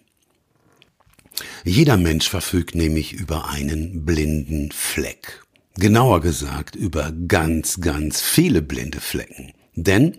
Jeder 1.63 1.97
Mensch 1.97 2.29
verfügt 2.29 2.75
nämlich 2.75 3.13
über 3.13 3.49
einen 3.49 4.05
blinden 4.05 4.71
Fleck. 4.71 5.43
Genauer 5.75 6.21
gesagt 6.21 6.75
über 6.75 7.11
ganz, 7.27 7.81
ganz 7.81 8.21
viele 8.21 8.61
blinde 8.61 8.99
Flecken. 8.99 9.53
Denn 9.75 10.17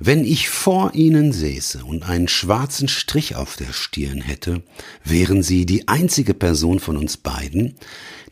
wenn 0.00 0.24
ich 0.24 0.48
vor 0.48 0.92
Ihnen 0.94 1.32
säße 1.32 1.84
und 1.84 2.02
einen 2.02 2.26
schwarzen 2.26 2.88
Strich 2.88 3.36
auf 3.36 3.54
der 3.54 3.72
Stirn 3.72 4.20
hätte, 4.20 4.64
wären 5.04 5.44
Sie 5.44 5.66
die 5.66 5.86
einzige 5.86 6.34
Person 6.34 6.80
von 6.80 6.96
uns 6.96 7.16
beiden, 7.16 7.76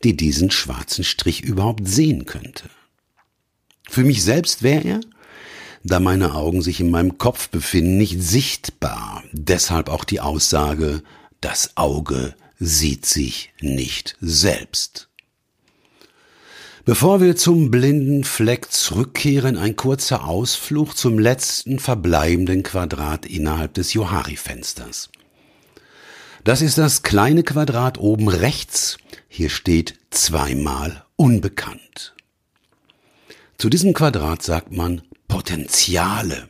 die 0.05 0.17
diesen 0.17 0.50
schwarzen 0.50 1.05
Strich 1.05 1.43
überhaupt 1.43 1.87
sehen 1.88 2.26
könnte. 2.26 2.71
Für 3.88 4.05
mich 4.05 4.23
selbst 4.23 4.62
wäre 4.62 4.85
er, 4.85 5.00
da 5.85 6.00
meine 6.00 6.35
Augen 6.35 6.62
sich 6.62 6.81
in 6.81 6.91
meinem 6.91 7.19
Kopf 7.19 7.49
befinden, 7.49 7.97
nicht 7.97 8.21
sichtbar. 8.21 9.23
Deshalb 9.33 9.88
auch 9.88 10.05
die 10.05 10.21
Aussage, 10.21 11.03
das 11.41 11.76
Auge 11.76 12.35
sieht 12.59 13.07
sich 13.07 13.53
nicht 13.61 14.17
selbst. 14.21 15.09
Bevor 16.85 17.21
wir 17.21 17.35
zum 17.35 17.73
blinden 17.73 18.23
Fleck 18.23 18.71
zurückkehren, 18.71 19.57
ein 19.57 19.75
kurzer 19.75 20.25
Ausflug 20.25 20.97
zum 20.97 21.19
letzten 21.19 21.81
verbleibenden 21.81 22.62
Quadrat 22.62 23.26
innerhalb 23.26 23.75
des 23.75 23.93
Johari-Fensters. 23.93 25.11
Das 26.45 26.62
ist 26.62 26.79
das 26.79 27.03
kleine 27.03 27.43
Quadrat 27.43 27.99
oben 27.99 28.29
rechts. 28.29 28.99
Hier 29.28 29.50
steht 29.50 29.99
zweimal 30.11 31.04
unbekannt. 31.16 32.14
Zu 33.59 33.68
diesem 33.68 33.95
Quadrat 33.95 34.42
sagt 34.42 34.73
man 34.73 35.02
Potenziale. 35.28 36.49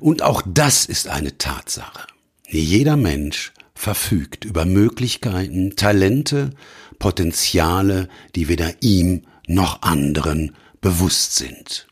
Und 0.00 0.22
auch 0.22 0.42
das 0.46 0.86
ist 0.86 1.08
eine 1.08 1.38
Tatsache. 1.38 2.06
Jeder 2.48 2.96
Mensch 2.96 3.52
verfügt 3.74 4.44
über 4.44 4.64
Möglichkeiten, 4.64 5.76
Talente, 5.76 6.50
Potenziale, 6.98 8.08
die 8.34 8.48
weder 8.48 8.82
ihm 8.82 9.22
noch 9.46 9.82
anderen 9.82 10.54
bewusst 10.80 11.36
sind. 11.36 11.86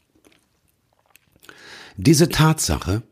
Diese 1.96 2.28
Tatsache 2.28 3.02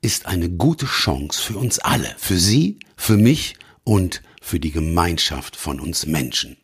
ist 0.00 0.26
eine 0.26 0.48
gute 0.48 0.86
Chance 0.86 1.42
für 1.42 1.58
uns 1.58 1.78
alle, 1.78 2.14
für 2.18 2.38
Sie, 2.38 2.78
für 2.96 3.16
mich 3.16 3.56
und 3.84 4.22
für 4.48 4.58
die 4.58 4.72
Gemeinschaft 4.72 5.56
von 5.56 5.78
uns 5.78 6.06
Menschen. 6.06 6.56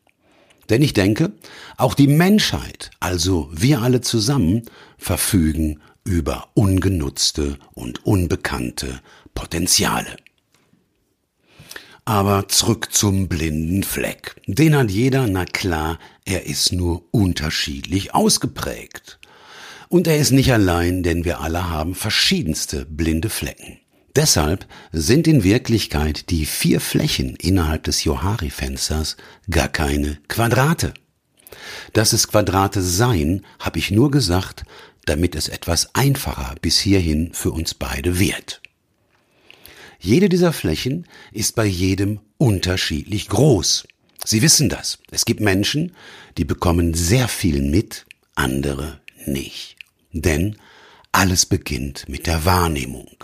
Denn 0.70 0.80
ich 0.80 0.94
denke, 0.94 1.32
auch 1.76 1.94
die 1.94 2.06
Menschheit, 2.06 2.90
also 2.98 3.50
wir 3.52 3.82
alle 3.82 4.00
zusammen, 4.00 4.62
verfügen 4.96 5.80
über 6.02 6.48
ungenutzte 6.54 7.58
und 7.74 8.06
unbekannte 8.06 9.02
Potenziale. 9.34 10.16
Aber 12.06 12.48
zurück 12.48 12.88
zum 12.92 13.28
blinden 13.28 13.82
Fleck. 13.82 14.36
Den 14.46 14.76
hat 14.76 14.90
jeder, 14.90 15.26
na 15.26 15.44
klar, 15.44 15.98
er 16.24 16.46
ist 16.46 16.72
nur 16.72 17.04
unterschiedlich 17.10 18.14
ausgeprägt. 18.14 19.18
Und 19.88 20.06
er 20.06 20.16
ist 20.16 20.30
nicht 20.30 20.52
allein, 20.52 21.02
denn 21.02 21.24
wir 21.24 21.40
alle 21.40 21.68
haben 21.68 21.94
verschiedenste 21.94 22.86
blinde 22.86 23.28
Flecken. 23.28 23.78
Deshalb 24.16 24.66
sind 24.92 25.26
in 25.26 25.42
Wirklichkeit 25.42 26.30
die 26.30 26.47
vier 26.47 26.80
Flächen 26.80 27.35
innerhalb 27.37 27.83
des 27.85 28.04
Johari-Fensters 28.04 29.16
gar 29.50 29.68
keine 29.68 30.18
Quadrate. 30.28 30.94
Dass 31.92 32.12
es 32.12 32.28
Quadrate 32.28 32.80
seien, 32.80 33.44
habe 33.59 33.78
ich 33.78 33.90
nur 33.90 34.11
gesagt, 34.11 34.64
damit 35.04 35.35
es 35.35 35.49
etwas 35.49 35.94
einfacher 35.94 36.54
bis 36.62 36.78
hierhin 36.78 37.33
für 37.33 37.50
uns 37.50 37.75
beide 37.75 38.18
wird. 38.18 38.62
Jede 39.99 40.28
dieser 40.28 40.52
Flächen 40.52 41.06
ist 41.33 41.56
bei 41.56 41.64
jedem 41.64 42.21
unterschiedlich 42.38 43.28
groß. 43.28 43.85
Sie 44.25 44.42
wissen 44.42 44.68
das. 44.68 44.99
Es 45.11 45.25
gibt 45.25 45.40
Menschen, 45.40 45.92
die 46.38 46.44
bekommen 46.44 46.94
sehr 46.94 47.26
viel 47.26 47.62
mit, 47.62 48.06
andere 48.35 49.00
nicht. 49.26 49.76
Denn 50.12 50.56
alles 51.12 51.47
beginnt 51.47 52.09
mit 52.09 52.26
der 52.26 52.44
Wahrnehmung. 52.44 53.16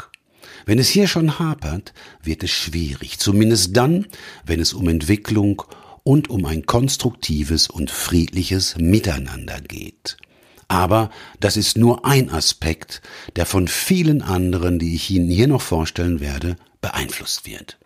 Wenn 0.66 0.78
es 0.78 0.88
hier 0.88 1.08
schon 1.08 1.38
hapert, 1.38 1.92
wird 2.22 2.42
es 2.42 2.50
schwierig, 2.50 3.18
zumindest 3.18 3.76
dann, 3.76 4.06
wenn 4.44 4.60
es 4.60 4.72
um 4.72 4.88
Entwicklung 4.88 5.62
und 6.02 6.30
um 6.30 6.44
ein 6.44 6.66
konstruktives 6.66 7.68
und 7.68 7.90
friedliches 7.90 8.76
Miteinander 8.76 9.60
geht. 9.60 10.16
Aber 10.68 11.10
das 11.40 11.56
ist 11.56 11.76
nur 11.76 12.04
ein 12.04 12.30
Aspekt, 12.30 13.02
der 13.36 13.44
von 13.44 13.66
vielen 13.66 14.22
anderen, 14.22 14.78
die 14.78 14.94
ich 14.94 15.10
Ihnen 15.10 15.28
hier 15.28 15.48
noch 15.48 15.62
vorstellen 15.62 16.20
werde, 16.20 16.56
beeinflusst 16.80 17.46
wird. 17.46 17.78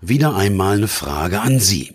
Wieder 0.00 0.34
einmal 0.34 0.78
eine 0.78 0.88
Frage 0.88 1.40
an 1.40 1.60
Sie. 1.60 1.94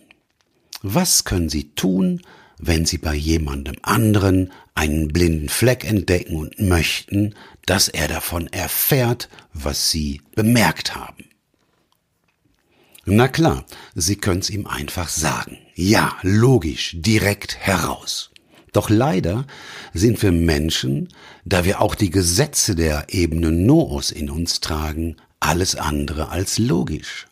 Was 0.81 1.23
können 1.23 1.49
Sie 1.49 1.73
tun, 1.73 2.21
wenn 2.59 2.85
Sie 2.85 2.97
bei 2.97 3.15
jemandem 3.15 3.75
anderen 3.81 4.51
einen 4.75 5.09
blinden 5.09 5.49
Fleck 5.49 5.83
entdecken 5.85 6.35
und 6.35 6.59
möchten, 6.59 7.35
dass 7.65 7.87
er 7.87 8.07
davon 8.07 8.47
erfährt, 8.47 9.29
was 9.53 9.91
Sie 9.91 10.21
bemerkt 10.35 10.95
haben? 10.95 11.25
Na 13.05 13.27
klar, 13.27 13.65
Sie 13.95 14.15
können's 14.15 14.49
ihm 14.49 14.65
einfach 14.65 15.09
sagen. 15.09 15.57
Ja, 15.75 16.17
logisch, 16.21 16.95
direkt 16.97 17.57
heraus. 17.57 18.31
Doch 18.71 18.89
leider 18.89 19.45
sind 19.93 20.21
wir 20.21 20.31
Menschen, 20.31 21.09
da 21.45 21.63
wir 21.65 21.81
auch 21.81 21.95
die 21.95 22.09
Gesetze 22.09 22.75
der 22.75 23.07
Ebene 23.09 23.51
Noos 23.51 24.09
in 24.09 24.29
uns 24.29 24.61
tragen, 24.61 25.17
alles 25.39 25.75
andere 25.75 26.29
als 26.29 26.57
logisch. 26.57 27.27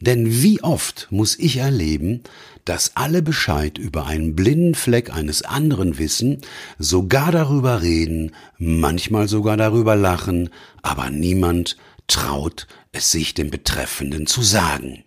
Denn 0.00 0.42
wie 0.42 0.62
oft 0.62 1.08
muss 1.10 1.38
ich 1.38 1.56
erleben, 1.56 2.22
dass 2.66 2.96
alle 2.96 3.22
Bescheid 3.22 3.78
über 3.78 4.06
einen 4.06 4.36
blinden 4.36 4.74
Fleck 4.74 5.14
eines 5.14 5.42
anderen 5.42 5.98
wissen, 5.98 6.42
sogar 6.78 7.32
darüber 7.32 7.80
reden, 7.80 8.32
manchmal 8.58 9.28
sogar 9.28 9.56
darüber 9.56 9.96
lachen, 9.96 10.50
aber 10.82 11.10
niemand 11.10 11.78
traut 12.08 12.66
es 12.92 13.10
sich 13.10 13.34
dem 13.34 13.50
Betreffenden 13.50 14.26
zu 14.26 14.42
sagen. 14.42 15.04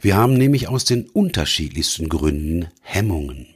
Wir 0.00 0.16
haben 0.16 0.34
nämlich 0.34 0.68
aus 0.68 0.84
den 0.84 1.08
unterschiedlichsten 1.08 2.08
Gründen 2.08 2.68
Hemmungen. 2.80 3.46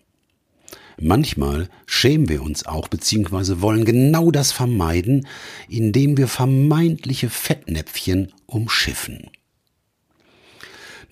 Manchmal 0.99 1.69
schämen 1.87 2.29
wir 2.29 2.43
uns 2.43 2.67
auch 2.67 2.88
bzw. 2.88 3.61
wollen 3.61 3.85
genau 3.85 4.31
das 4.31 4.53
vermeiden, 4.53 5.26
indem 5.69 6.17
wir 6.17 6.29
vermeintliche 6.29 7.31
Fettnäpfchen 7.31 8.33
umschiffen. 8.47 9.31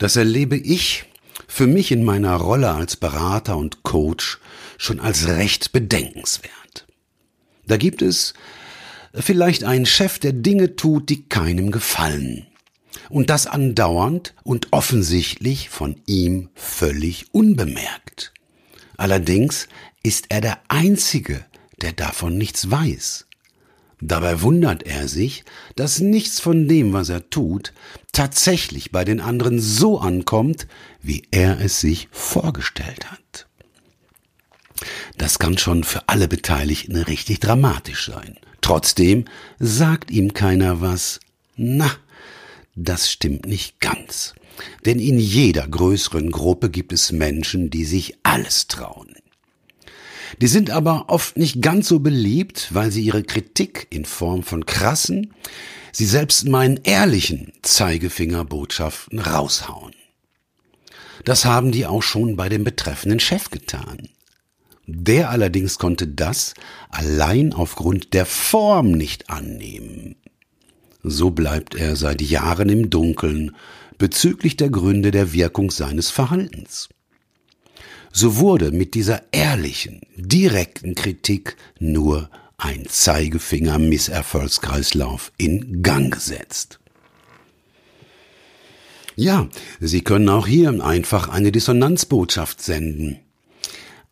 Das 0.04 0.16
erlebe 0.16 0.58
ich 0.58 1.06
für 1.48 1.66
mich 1.66 1.90
in 1.90 2.04
meiner 2.04 2.34
Rolle 2.36 2.72
als 2.72 2.94
Berater 2.94 3.56
und 3.56 3.84
Coach 3.84 4.38
schon 4.76 5.00
als 5.00 5.28
recht 5.28 5.72
bedenkenswert. 5.72 6.86
Da 7.66 7.78
gibt 7.78 8.02
es 8.02 8.34
vielleicht 9.14 9.64
einen 9.64 9.86
Chef, 9.86 10.18
der 10.18 10.34
Dinge 10.34 10.76
tut, 10.76 11.08
die 11.08 11.26
keinem 11.26 11.70
gefallen. 11.70 12.46
Und 13.08 13.30
das 13.30 13.46
andauernd 13.46 14.34
und 14.42 14.74
offensichtlich 14.74 15.70
von 15.70 15.96
ihm 16.04 16.50
völlig 16.54 17.32
unbemerkt. 17.32 18.34
Allerdings 18.98 19.68
ist 20.02 20.26
er 20.28 20.42
der 20.42 20.58
Einzige, 20.68 21.46
der 21.80 21.92
davon 21.92 22.36
nichts 22.36 22.70
weiß. 22.70 23.24
Dabei 24.06 24.42
wundert 24.42 24.82
er 24.82 25.08
sich, 25.08 25.44
dass 25.76 25.98
nichts 25.98 26.38
von 26.38 26.68
dem, 26.68 26.92
was 26.92 27.08
er 27.08 27.30
tut, 27.30 27.72
tatsächlich 28.12 28.92
bei 28.92 29.02
den 29.02 29.18
anderen 29.18 29.58
so 29.58 29.98
ankommt, 29.98 30.66
wie 31.00 31.22
er 31.30 31.58
es 31.58 31.80
sich 31.80 32.08
vorgestellt 32.12 33.10
hat. 33.10 33.46
Das 35.16 35.38
kann 35.38 35.56
schon 35.56 35.84
für 35.84 36.06
alle 36.06 36.28
Beteiligten 36.28 36.96
richtig 36.96 37.40
dramatisch 37.40 38.04
sein. 38.04 38.36
Trotzdem 38.60 39.24
sagt 39.58 40.10
ihm 40.10 40.34
keiner 40.34 40.82
was. 40.82 41.18
Na, 41.56 41.90
das 42.74 43.10
stimmt 43.10 43.46
nicht 43.46 43.80
ganz. 43.80 44.34
Denn 44.84 44.98
in 44.98 45.18
jeder 45.18 45.66
größeren 45.66 46.30
Gruppe 46.30 46.68
gibt 46.68 46.92
es 46.92 47.10
Menschen, 47.10 47.70
die 47.70 47.86
sich 47.86 48.18
alles 48.22 48.66
trauen. 48.66 49.14
Die 50.40 50.46
sind 50.46 50.70
aber 50.70 51.06
oft 51.08 51.36
nicht 51.36 51.62
ganz 51.62 51.88
so 51.88 52.00
beliebt, 52.00 52.68
weil 52.74 52.90
sie 52.90 53.02
ihre 53.02 53.22
Kritik 53.22 53.86
in 53.90 54.04
Form 54.04 54.42
von 54.42 54.66
krassen, 54.66 55.32
sie 55.92 56.06
selbst 56.06 56.48
meinen 56.48 56.80
ehrlichen 56.82 57.52
Zeigefingerbotschaften 57.62 59.18
raushauen. 59.18 59.94
Das 61.24 61.44
haben 61.44 61.72
die 61.72 61.86
auch 61.86 62.02
schon 62.02 62.36
bei 62.36 62.48
dem 62.48 62.64
betreffenden 62.64 63.20
Chef 63.20 63.50
getan. 63.50 64.08
Der 64.86 65.30
allerdings 65.30 65.78
konnte 65.78 66.06
das 66.06 66.54
allein 66.90 67.54
aufgrund 67.54 68.12
der 68.12 68.26
Form 68.26 68.90
nicht 68.92 69.30
annehmen. 69.30 70.16
So 71.02 71.30
bleibt 71.30 71.74
er 71.74 71.96
seit 71.96 72.20
Jahren 72.20 72.68
im 72.68 72.90
Dunkeln 72.90 73.56
bezüglich 73.98 74.56
der 74.56 74.70
Gründe 74.70 75.10
der 75.10 75.32
Wirkung 75.32 75.70
seines 75.70 76.10
Verhaltens. 76.10 76.88
So 78.16 78.36
wurde 78.36 78.70
mit 78.70 78.94
dieser 78.94 79.24
ehrlichen, 79.32 80.02
direkten 80.14 80.94
Kritik 80.94 81.56
nur 81.80 82.30
ein 82.56 82.86
Zeigefinger-Misserfolgskreislauf 82.86 85.32
in 85.36 85.82
Gang 85.82 86.14
gesetzt. 86.14 86.78
Ja, 89.16 89.48
Sie 89.80 90.02
können 90.02 90.28
auch 90.28 90.46
hier 90.46 90.68
einfach 90.84 91.28
eine 91.28 91.50
Dissonanzbotschaft 91.50 92.62
senden. 92.62 93.18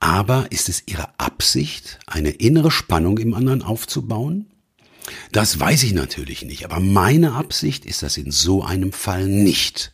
Aber 0.00 0.50
ist 0.50 0.68
es 0.68 0.82
Ihre 0.87 1.21
Absicht, 1.21 2.00
eine 2.09 2.30
innere 2.30 2.73
Spannung 2.73 3.18
im 3.18 3.35
anderen 3.35 3.62
aufzubauen? 3.62 4.47
Das 5.30 5.61
weiß 5.61 5.85
ich 5.85 5.92
natürlich 5.92 6.44
nicht, 6.44 6.64
aber 6.64 6.80
meine 6.80 7.35
Absicht 7.35 7.87
ist 7.87 8.02
das 8.02 8.16
in 8.16 8.32
so 8.32 8.64
einem 8.64 8.90
Fall 8.90 9.28
nicht. 9.28 9.92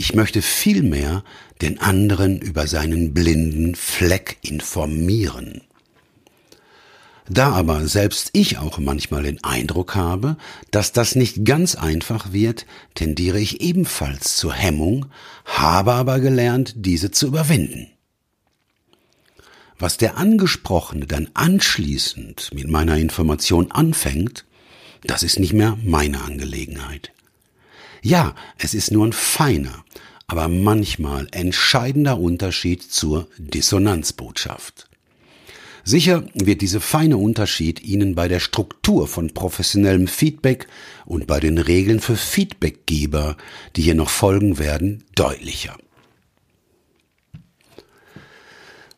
Ich 0.00 0.14
möchte 0.14 0.42
vielmehr 0.42 1.24
den 1.60 1.80
anderen 1.80 2.40
über 2.40 2.68
seinen 2.68 3.14
blinden 3.14 3.74
Fleck 3.74 4.38
informieren. 4.42 5.62
Da 7.28 7.50
aber 7.50 7.84
selbst 7.88 8.30
ich 8.32 8.58
auch 8.58 8.78
manchmal 8.78 9.24
den 9.24 9.42
Eindruck 9.42 9.96
habe, 9.96 10.36
dass 10.70 10.92
das 10.92 11.16
nicht 11.16 11.44
ganz 11.44 11.74
einfach 11.74 12.32
wird, 12.32 12.64
tendiere 12.94 13.40
ich 13.40 13.60
ebenfalls 13.60 14.36
zur 14.36 14.52
Hemmung, 14.52 15.06
habe 15.44 15.94
aber 15.94 16.20
gelernt, 16.20 16.74
diese 16.76 17.10
zu 17.10 17.26
überwinden. 17.26 17.88
Was 19.80 19.96
der 19.96 20.16
Angesprochene 20.16 21.08
dann 21.08 21.28
anschließend 21.34 22.50
mit 22.54 22.68
meiner 22.68 22.96
Information 22.98 23.72
anfängt, 23.72 24.44
das 25.02 25.24
ist 25.24 25.40
nicht 25.40 25.54
mehr 25.54 25.76
meine 25.82 26.22
Angelegenheit. 26.22 27.10
Ja, 28.02 28.34
es 28.58 28.74
ist 28.74 28.90
nur 28.90 29.06
ein 29.06 29.12
feiner, 29.12 29.84
aber 30.26 30.48
manchmal 30.48 31.26
entscheidender 31.32 32.18
Unterschied 32.18 32.82
zur 32.82 33.28
Dissonanzbotschaft. 33.38 34.88
Sicher 35.84 36.24
wird 36.34 36.60
dieser 36.60 36.82
feine 36.82 37.16
Unterschied 37.16 37.82
Ihnen 37.82 38.14
bei 38.14 38.28
der 38.28 38.40
Struktur 38.40 39.08
von 39.08 39.32
professionellem 39.32 40.06
Feedback 40.06 40.66
und 41.06 41.26
bei 41.26 41.40
den 41.40 41.56
Regeln 41.56 42.00
für 42.00 42.16
Feedbackgeber, 42.16 43.38
die 43.74 43.82
hier 43.82 43.94
noch 43.94 44.10
folgen 44.10 44.58
werden, 44.58 45.04
deutlicher. 45.14 45.78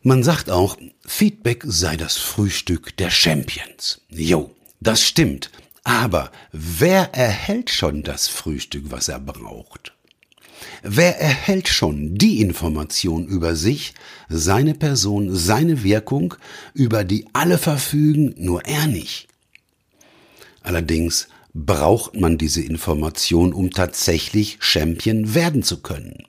Man 0.03 0.25
sagt 0.25 0.51
auch, 0.51 0.79
Feedback 1.07 1.63
sei 1.65 1.97
das 1.97 2.17
Frühstück 2.17 2.97
der 2.97 3.11
Champions. 3.11 4.01
Jo, 4.09 4.51
das 4.81 5.03
stimmt. 5.03 5.53
Aber 5.85 6.31
wer 6.53 7.15
erhält 7.15 7.71
schon 7.71 8.03
das 8.03 8.29
Frühstück, 8.29 8.85
was 8.91 9.09
er 9.09 9.21
braucht? 9.21 9.95
Wer 10.83 11.19
erhält 11.21 11.69
schon 11.69 12.17
die 12.17 12.41
Information 12.41 13.27
über 13.27 13.57
sich, 13.57 13.95
seine 14.29 14.75
Person, 14.75 15.35
seine 15.35 15.83
Wirkung, 15.83 16.35
über 16.75 17.05
die 17.05 17.27
alle 17.33 17.59
verfügen, 17.59 18.35
nur 18.39 18.65
er 18.65 18.87
nicht? 18.87 19.29
Allerdings 20.63 21.29
braucht 21.55 22.15
man 22.15 22.39
diese 22.39 22.63
Information, 22.63 23.53
um 23.53 23.71
tatsächlich 23.71 24.59
Champion 24.61 25.35
werden 25.35 25.63
zu 25.63 25.81
können. 25.81 26.27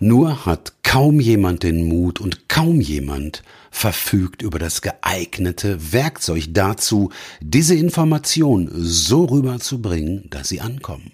Nur 0.00 0.46
hat 0.46 0.72
kaum 0.82 1.20
jemand 1.20 1.62
den 1.62 1.86
Mut 1.86 2.20
und 2.20 2.48
kaum 2.48 2.80
jemand 2.80 3.42
verfügt 3.72 4.42
über 4.42 4.60
das 4.60 4.82
geeignete 4.82 5.92
Werkzeug 5.92 6.44
dazu, 6.50 7.10
diese 7.40 7.74
Information 7.74 8.70
so 8.72 9.24
rüberzubringen, 9.24 10.28
dass 10.30 10.48
sie 10.48 10.60
ankommen. 10.60 11.12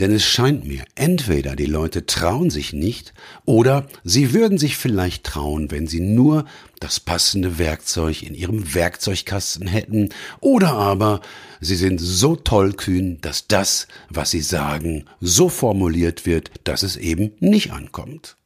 Denn 0.00 0.10
es 0.10 0.24
scheint 0.24 0.66
mir, 0.66 0.84
entweder 0.96 1.54
die 1.54 1.66
Leute 1.66 2.06
trauen 2.06 2.50
sich 2.50 2.72
nicht, 2.72 3.14
oder 3.44 3.86
sie 4.02 4.34
würden 4.34 4.58
sich 4.58 4.76
vielleicht 4.76 5.24
trauen, 5.24 5.70
wenn 5.70 5.86
sie 5.86 6.00
nur 6.00 6.46
das 6.80 6.98
passende 6.98 7.58
Werkzeug 7.58 8.22
in 8.22 8.34
ihrem 8.34 8.74
Werkzeugkasten 8.74 9.68
hätten, 9.68 10.08
oder 10.40 10.72
aber 10.72 11.20
sie 11.60 11.76
sind 11.76 12.00
so 12.00 12.34
tollkühn, 12.34 13.20
dass 13.20 13.46
das, 13.46 13.86
was 14.08 14.30
sie 14.30 14.40
sagen, 14.40 15.04
so 15.20 15.48
formuliert 15.48 16.26
wird, 16.26 16.50
dass 16.64 16.82
es 16.82 16.96
eben 16.96 17.32
nicht 17.38 17.70
ankommt. 17.70 18.36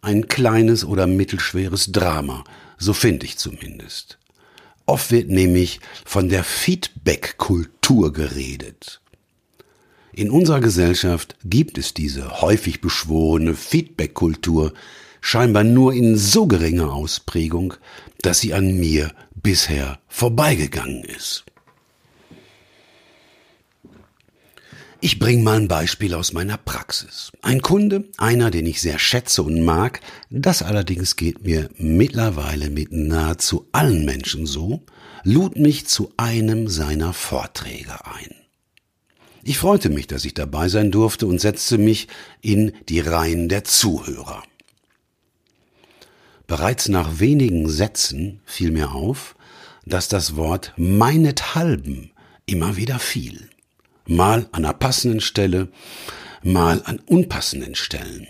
Ein 0.00 0.28
kleines 0.28 0.84
oder 0.84 1.06
mittelschweres 1.06 1.92
Drama, 1.92 2.44
so 2.78 2.92
finde 2.92 3.26
ich 3.26 3.38
zumindest. 3.38 4.18
Oft 4.86 5.10
wird 5.10 5.28
nämlich 5.28 5.80
von 6.04 6.28
der 6.28 6.44
Feedback-Kultur 6.44 8.12
geredet. 8.12 9.00
In 10.12 10.30
unserer 10.30 10.60
Gesellschaft 10.60 11.36
gibt 11.44 11.78
es 11.78 11.94
diese 11.94 12.40
häufig 12.40 12.80
beschworene 12.80 13.54
Feedback-Kultur 13.54 14.72
scheinbar 15.20 15.64
nur 15.64 15.92
in 15.92 16.16
so 16.16 16.46
geringer 16.46 16.92
Ausprägung, 16.92 17.74
dass 18.22 18.40
sie 18.40 18.54
an 18.54 18.78
mir 18.78 19.12
bisher 19.34 19.98
vorbeigegangen 20.08 21.04
ist. 21.04 21.44
Ich 25.00 25.20
bringe 25.20 25.44
mal 25.44 25.56
ein 25.56 25.68
Beispiel 25.68 26.12
aus 26.12 26.32
meiner 26.32 26.56
Praxis. 26.56 27.30
Ein 27.40 27.62
Kunde, 27.62 28.08
einer, 28.16 28.50
den 28.50 28.66
ich 28.66 28.80
sehr 28.80 28.98
schätze 28.98 29.44
und 29.44 29.64
mag, 29.64 30.00
das 30.28 30.60
allerdings 30.60 31.14
geht 31.14 31.44
mir 31.44 31.70
mittlerweile 31.76 32.68
mit 32.68 32.90
nahezu 32.90 33.68
allen 33.70 34.04
Menschen 34.04 34.44
so, 34.44 34.82
lud 35.22 35.56
mich 35.56 35.86
zu 35.86 36.12
einem 36.16 36.66
seiner 36.66 37.12
Vorträge 37.12 38.06
ein. 38.06 38.34
Ich 39.44 39.58
freute 39.58 39.88
mich, 39.88 40.08
dass 40.08 40.24
ich 40.24 40.34
dabei 40.34 40.68
sein 40.68 40.90
durfte 40.90 41.28
und 41.28 41.40
setzte 41.40 41.78
mich 41.78 42.08
in 42.40 42.72
die 42.88 43.00
Reihen 43.00 43.48
der 43.48 43.62
Zuhörer. 43.62 44.42
Bereits 46.48 46.88
nach 46.88 47.20
wenigen 47.20 47.68
Sätzen 47.68 48.40
fiel 48.44 48.72
mir 48.72 48.92
auf, 48.92 49.36
dass 49.86 50.08
das 50.08 50.34
Wort 50.34 50.72
meinethalben 50.76 52.10
immer 52.46 52.76
wieder 52.76 52.98
fiel. 52.98 53.48
Mal 54.08 54.48
an 54.52 54.64
einer 54.64 54.72
passenden 54.72 55.20
Stelle, 55.20 55.68
mal 56.42 56.82
an 56.84 56.98
unpassenden 57.06 57.74
Stellen. 57.74 58.26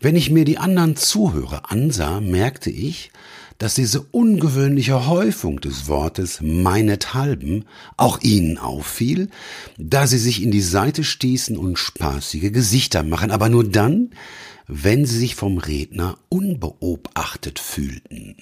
Wenn 0.00 0.16
ich 0.16 0.30
mir 0.30 0.44
die 0.44 0.58
anderen 0.58 0.96
Zuhörer 0.96 1.70
ansah, 1.70 2.20
merkte 2.20 2.70
ich, 2.70 3.10
dass 3.58 3.74
diese 3.74 4.00
ungewöhnliche 4.00 5.06
Häufung 5.06 5.60
des 5.60 5.86
Wortes 5.86 6.40
meinethalben 6.40 7.66
auch 7.98 8.20
ihnen 8.22 8.56
auffiel, 8.56 9.28
da 9.76 10.06
sie 10.06 10.18
sich 10.18 10.42
in 10.42 10.50
die 10.50 10.62
Seite 10.62 11.04
stießen 11.04 11.58
und 11.58 11.78
spaßige 11.78 12.50
Gesichter 12.50 13.02
machen, 13.02 13.30
aber 13.30 13.50
nur 13.50 13.68
dann, 13.68 14.10
wenn 14.66 15.04
sie 15.04 15.18
sich 15.18 15.34
vom 15.34 15.58
Redner 15.58 16.16
unbeobachtet 16.30 17.58
fühlten. 17.58 18.36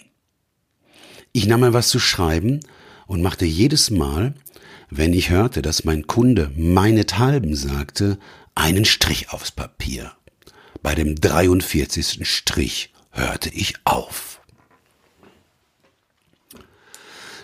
Ich 1.33 1.47
nahm 1.47 1.61
mir 1.61 1.73
was 1.73 1.89
zu 1.89 1.99
schreiben 1.99 2.61
und 3.07 3.23
machte 3.23 3.45
jedes 3.45 3.91
Mal, 3.91 4.35
wenn 4.91 5.13
ich 5.13 5.31
hörte, 5.31 5.63
dass 5.63 5.85
mein 5.85 6.07
Kunde 6.07 6.51
meinethalben 6.57 7.55
sagte, 7.55 8.19
einen 8.55 8.85
Strich 8.85 9.31
aufs 9.31 9.51
Papier. 9.51 10.13
Bei 10.83 10.95
dem 10.95 11.15
43. 11.17 12.29
Strich 12.29 12.93
hörte 13.11 13.51
ich 13.51 13.75
auf. 13.85 14.41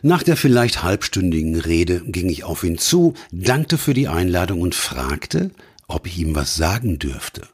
Nach 0.03 0.23
der 0.23 0.37
vielleicht 0.37 0.83
halbstündigen 0.83 1.61
Rede 1.61 2.03
ging 2.05 2.29
ich 2.29 2.43
auf 2.43 2.65
ihn 2.65 2.79
zu, 2.79 3.15
dankte 3.31 3.79
für 3.79 3.95
die 3.95 4.09
Einladung 4.09 4.61
und 4.61 4.75
fragte, 4.75 5.53
ob 5.87 6.07
ich 6.07 6.19
ihm 6.19 6.35
was 6.35 6.57
sagen 6.57 6.99
dürfte. 6.99 7.47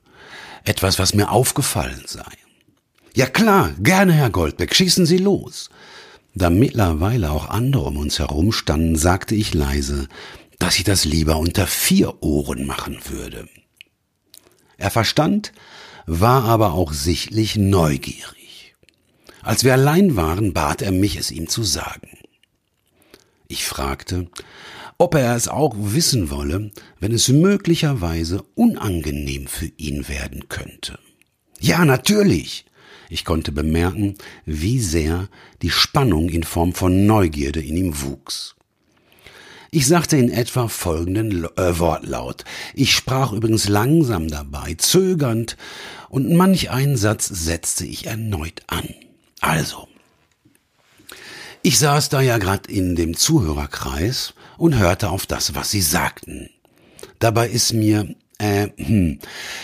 Etwas, 0.65 0.99
was 0.99 1.15
mir 1.15 1.31
aufgefallen 1.31 2.03
sei. 2.07 2.27
Ja 3.15 3.27
klar, 3.27 3.75
gerne, 3.81 4.13
Herr 4.13 4.31
Goldbeck, 4.31 4.75
schießen 4.75 5.05
Sie 5.05 5.19
los. 5.19 5.71
Da 6.39 6.51
mittlerweile 6.51 7.33
auch 7.33 7.49
andere 7.49 7.83
um 7.87 7.97
uns 7.97 8.21
herum 8.21 8.53
standen, 8.53 8.95
sagte 8.95 9.35
ich 9.35 9.55
leise, 9.55 10.07
dass 10.61 10.77
ich 10.79 10.85
das 10.85 11.05
lieber 11.05 11.37
unter 11.37 11.67
vier 11.67 12.23
Ohren 12.23 12.65
machen 12.65 13.01
würde. 13.09 13.49
Er 14.77 14.93
verstand, 14.93 15.53
war 16.07 16.45
aber 16.45 16.75
auch 16.75 16.93
sichtlich 16.93 17.57
neugierig. 17.57 18.77
Als 19.43 19.65
wir 19.65 19.73
allein 19.73 20.15
waren, 20.15 20.53
bat 20.53 20.81
er 20.81 20.93
mich, 20.93 21.17
es 21.17 21.33
ihm 21.33 21.49
zu 21.49 21.65
sagen. 21.65 22.19
Ich 23.49 23.65
fragte, 23.65 24.29
ob 24.97 25.17
er 25.17 25.35
es 25.35 25.49
auch 25.49 25.75
wissen 25.77 26.31
wolle, 26.31 26.71
wenn 27.01 27.11
es 27.11 27.27
möglicherweise 27.27 28.45
unangenehm 28.55 29.49
für 29.49 29.73
ihn 29.77 30.07
werden 30.09 30.49
könnte. 30.49 31.01
Ja, 31.59 31.85
natürlich. 31.85 32.65
Ich 33.09 33.25
konnte 33.25 33.53
bemerken, 33.53 34.17
wie 34.45 34.81
sehr 34.81 35.29
die 35.63 35.71
Spannung 35.71 36.29
in 36.29 36.43
Form 36.43 36.75
von 36.75 37.07
Neugierde 37.07 37.61
in 37.61 37.77
ihm 37.77 38.03
wuchs. 38.03 38.55
Ich 39.71 39.87
sagte 39.87 40.17
in 40.17 40.31
etwa 40.31 40.69
folgenden 40.69 41.45
äh, 41.57 41.79
Wortlaut. 41.79 42.45
Ich 42.75 42.95
sprach 42.95 43.33
übrigens 43.33 43.69
langsam 43.69 44.29
dabei, 44.29 44.75
zögernd, 44.75 45.57
und 46.09 46.35
manch 46.35 46.71
einen 46.71 46.97
Satz 46.97 47.27
setzte 47.27 47.85
ich 47.85 48.07
erneut 48.07 48.63
an. 48.67 48.89
Also, 49.41 49.89
ich 51.63 51.79
saß 51.79 52.09
da 52.09 52.23
ja 52.23 52.39
grad 52.39 52.67
in 52.67 52.97
dem 52.97 53.15
Zuhörerkreis 53.15 54.33
und 54.57 54.79
hörte 54.79 55.11
auf 55.11 55.27
das, 55.27 55.55
was 55.55 55.71
sie 55.71 55.83
sagten. 55.83 56.49
Dabei 57.19 57.49
ist 57.49 57.75
mir 57.75 58.15
äh, 58.39 58.69
hm. 58.77 59.19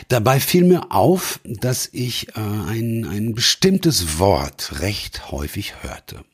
Dabei 0.09 0.41
fiel 0.41 0.65
mir 0.65 0.91
auf, 0.91 1.41
dass 1.45 1.89
ich 1.93 2.29
äh, 2.31 2.41
ein, 2.41 3.07
ein 3.07 3.35
bestimmtes 3.35 4.19
Wort 4.19 4.81
recht 4.81 5.31
häufig 5.31 5.83
hörte. 5.83 6.25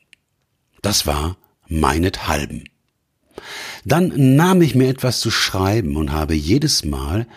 Das 0.81 1.05
war 1.05 1.37
meinethalben. 1.67 2.67
Dann 3.85 4.35
nahm 4.35 4.61
ich 4.61 4.75
mir 4.75 4.89
etwas 4.89 5.19
zu 5.19 5.31
schreiben 5.31 5.95
und 5.95 6.11
habe 6.11 6.33
jedes 6.33 6.83
Mal, 6.83 7.27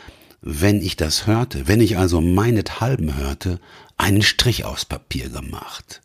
wenn 0.41 0.83
ich 0.83 0.97
das 0.97 1.27
hörte, 1.27 1.69
wenn 1.69 1.81
ich 1.81 1.97
also 1.97 2.21
meinethalben 2.21 3.17
hörte, 3.17 3.61
einen 3.97 4.23
Strich 4.23 4.65
aufs 4.65 4.85
Papier 4.85 5.29
gemacht. 5.29 6.03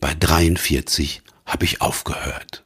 Bei 0.00 0.14
43 0.14 1.22
habe 1.46 1.64
ich 1.64 1.80
aufgehört. 1.80 2.64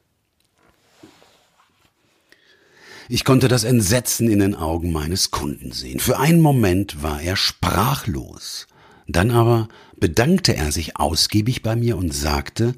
Ich 3.09 3.25
konnte 3.25 3.49
das 3.49 3.65
Entsetzen 3.65 4.31
in 4.31 4.39
den 4.39 4.55
Augen 4.55 4.93
meines 4.93 5.31
Kunden 5.31 5.73
sehen. 5.73 6.01
Für 6.01 6.19
einen 6.19 6.41
Moment 6.41 7.03
war 7.03 7.21
er 7.21 7.37
sprachlos. 7.37 8.67
Dann 9.07 9.31
aber 9.31 9.69
bedankte 9.99 10.57
er 10.57 10.73
sich 10.73 10.97
ausgiebig 10.97 11.63
bei 11.63 11.77
mir 11.77 11.99
und 11.99 12.15
sagte, 12.15 12.75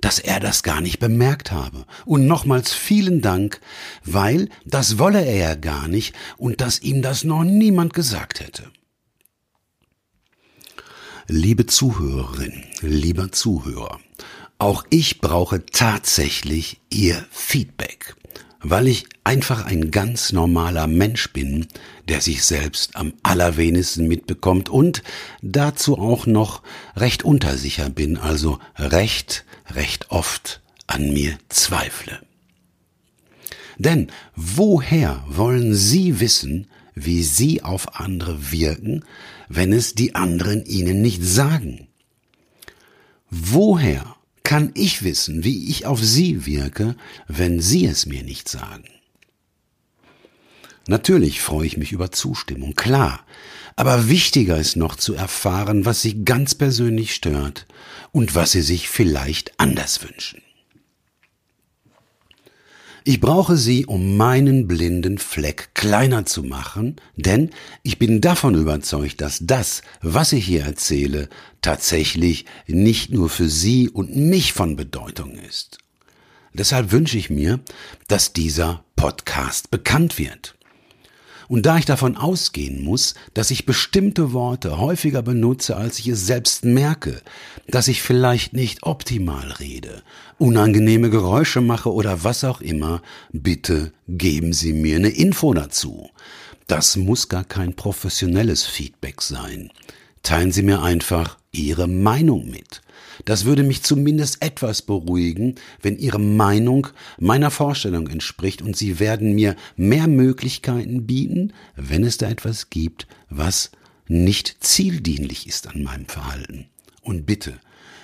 dass 0.00 0.18
er 0.18 0.40
das 0.40 0.62
gar 0.62 0.80
nicht 0.80 0.98
bemerkt 0.98 1.52
habe. 1.52 1.84
Und 2.04 2.26
nochmals 2.26 2.72
vielen 2.72 3.20
Dank, 3.20 3.60
weil 4.04 4.48
das 4.64 4.98
wolle 4.98 5.24
er 5.24 5.36
ja 5.36 5.54
gar 5.54 5.86
nicht 5.86 6.14
und 6.36 6.60
dass 6.60 6.82
ihm 6.82 7.02
das 7.02 7.22
noch 7.24 7.44
niemand 7.44 7.94
gesagt 7.94 8.40
hätte. 8.40 8.64
Liebe 11.28 11.66
Zuhörerin, 11.66 12.64
lieber 12.80 13.30
Zuhörer, 13.30 14.00
auch 14.58 14.84
ich 14.90 15.20
brauche 15.20 15.64
tatsächlich 15.66 16.80
Ihr 16.90 17.24
Feedback 17.30 18.16
weil 18.60 18.88
ich 18.88 19.06
einfach 19.24 19.64
ein 19.64 19.90
ganz 19.90 20.32
normaler 20.32 20.86
Mensch 20.86 21.32
bin, 21.32 21.66
der 22.08 22.20
sich 22.20 22.44
selbst 22.44 22.96
am 22.96 23.12
allerwenigsten 23.22 24.08
mitbekommt 24.08 24.68
und 24.68 25.02
dazu 25.42 25.98
auch 25.98 26.26
noch 26.26 26.62
recht 26.96 27.24
untersicher 27.24 27.88
bin, 27.90 28.16
also 28.16 28.58
recht, 28.76 29.44
recht 29.70 30.10
oft 30.10 30.60
an 30.86 31.12
mir 31.12 31.38
zweifle. 31.48 32.20
Denn 33.78 34.10
woher 34.34 35.22
wollen 35.28 35.74
Sie 35.74 36.18
wissen, 36.18 36.66
wie 36.94 37.22
Sie 37.22 37.62
auf 37.62 38.00
andere 38.00 38.50
wirken, 38.50 39.04
wenn 39.48 39.72
es 39.72 39.94
die 39.94 40.16
anderen 40.16 40.64
Ihnen 40.64 41.00
nicht 41.00 41.22
sagen? 41.22 41.86
Woher 43.30 44.16
kann 44.48 44.70
ich 44.72 45.02
wissen, 45.02 45.44
wie 45.44 45.68
ich 45.68 45.84
auf 45.84 46.02
Sie 46.02 46.46
wirke, 46.46 46.96
wenn 47.26 47.60
Sie 47.60 47.84
es 47.84 48.06
mir 48.06 48.22
nicht 48.22 48.48
sagen? 48.48 48.88
Natürlich 50.86 51.42
freue 51.42 51.66
ich 51.66 51.76
mich 51.76 51.92
über 51.92 52.12
Zustimmung, 52.12 52.72
klar. 52.72 53.26
Aber 53.76 54.08
wichtiger 54.08 54.56
ist 54.56 54.74
noch 54.74 54.96
zu 54.96 55.12
erfahren, 55.12 55.84
was 55.84 56.00
Sie 56.00 56.24
ganz 56.24 56.54
persönlich 56.54 57.14
stört 57.14 57.66
und 58.10 58.34
was 58.34 58.52
Sie 58.52 58.62
sich 58.62 58.88
vielleicht 58.88 59.60
anders 59.60 60.02
wünschen. 60.02 60.40
Ich 63.08 63.20
brauche 63.20 63.56
sie, 63.56 63.86
um 63.86 64.18
meinen 64.18 64.68
blinden 64.68 65.16
Fleck 65.16 65.70
kleiner 65.72 66.26
zu 66.26 66.42
machen, 66.42 66.96
denn 67.16 67.48
ich 67.82 67.98
bin 67.98 68.20
davon 68.20 68.54
überzeugt, 68.54 69.22
dass 69.22 69.38
das, 69.40 69.80
was 70.02 70.34
ich 70.34 70.44
hier 70.44 70.64
erzähle, 70.64 71.30
tatsächlich 71.62 72.44
nicht 72.66 73.10
nur 73.10 73.30
für 73.30 73.48
Sie 73.48 73.88
und 73.88 74.14
mich 74.14 74.52
von 74.52 74.76
Bedeutung 74.76 75.38
ist. 75.48 75.78
Deshalb 76.52 76.92
wünsche 76.92 77.16
ich 77.16 77.30
mir, 77.30 77.60
dass 78.08 78.34
dieser 78.34 78.84
Podcast 78.94 79.70
bekannt 79.70 80.18
wird. 80.18 80.57
Und 81.48 81.64
da 81.64 81.78
ich 81.78 81.86
davon 81.86 82.16
ausgehen 82.16 82.84
muss, 82.84 83.14
dass 83.32 83.50
ich 83.50 83.66
bestimmte 83.66 84.32
Worte 84.32 84.78
häufiger 84.78 85.22
benutze, 85.22 85.76
als 85.76 85.98
ich 85.98 86.08
es 86.08 86.26
selbst 86.26 86.64
merke, 86.64 87.22
dass 87.66 87.88
ich 87.88 88.02
vielleicht 88.02 88.52
nicht 88.52 88.82
optimal 88.82 89.50
rede, 89.52 90.02
unangenehme 90.36 91.08
Geräusche 91.08 91.62
mache 91.62 91.92
oder 91.92 92.22
was 92.22 92.44
auch 92.44 92.60
immer, 92.60 93.02
bitte 93.32 93.92
geben 94.06 94.52
Sie 94.52 94.74
mir 94.74 94.96
eine 94.96 95.08
Info 95.08 95.54
dazu. 95.54 96.10
Das 96.66 96.96
muss 96.96 97.28
gar 97.28 97.44
kein 97.44 97.74
professionelles 97.74 98.66
Feedback 98.66 99.22
sein. 99.22 99.70
Teilen 100.28 100.52
Sie 100.52 100.60
mir 100.62 100.82
einfach 100.82 101.38
Ihre 101.52 101.88
Meinung 101.88 102.50
mit. 102.50 102.82
Das 103.24 103.46
würde 103.46 103.62
mich 103.62 103.82
zumindest 103.82 104.42
etwas 104.42 104.82
beruhigen, 104.82 105.54
wenn 105.80 105.96
Ihre 105.96 106.20
Meinung 106.20 106.88
meiner 107.18 107.50
Vorstellung 107.50 108.08
entspricht 108.08 108.60
und 108.60 108.76
Sie 108.76 109.00
werden 109.00 109.34
mir 109.34 109.56
mehr 109.78 110.06
Möglichkeiten 110.06 111.06
bieten, 111.06 111.54
wenn 111.76 112.04
es 112.04 112.18
da 112.18 112.28
etwas 112.28 112.68
gibt, 112.68 113.06
was 113.30 113.70
nicht 114.06 114.58
zieldienlich 114.60 115.46
ist 115.46 115.66
an 115.66 115.82
meinem 115.82 116.04
Verhalten. 116.04 116.66
Und 117.00 117.24
bitte, 117.24 117.54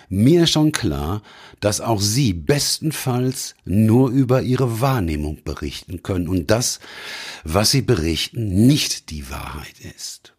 mir 0.08 0.44
ist 0.44 0.52
schon 0.52 0.72
klar, 0.72 1.20
dass 1.60 1.82
auch 1.82 2.00
Sie 2.00 2.32
bestenfalls 2.32 3.54
nur 3.66 4.08
über 4.08 4.40
Ihre 4.40 4.80
Wahrnehmung 4.80 5.44
berichten 5.44 6.02
können 6.02 6.28
und 6.28 6.50
das, 6.50 6.80
was 7.44 7.70
Sie 7.70 7.82
berichten, 7.82 8.66
nicht 8.66 9.10
die 9.10 9.28
Wahrheit 9.28 9.78
ist. 9.94 10.33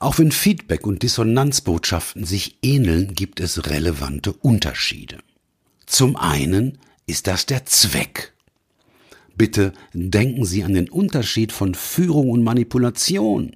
Auch 0.00 0.18
wenn 0.18 0.32
Feedback 0.32 0.86
und 0.86 1.02
Dissonanzbotschaften 1.02 2.24
sich 2.24 2.56
ähneln, 2.62 3.14
gibt 3.14 3.38
es 3.38 3.66
relevante 3.66 4.32
Unterschiede. 4.32 5.18
Zum 5.84 6.16
einen 6.16 6.78
ist 7.06 7.26
das 7.26 7.44
der 7.44 7.66
Zweck. 7.66 8.32
Bitte 9.36 9.74
denken 9.92 10.46
Sie 10.46 10.64
an 10.64 10.72
den 10.72 10.88
Unterschied 10.88 11.52
von 11.52 11.74
Führung 11.74 12.30
und 12.30 12.42
Manipulation. 12.42 13.54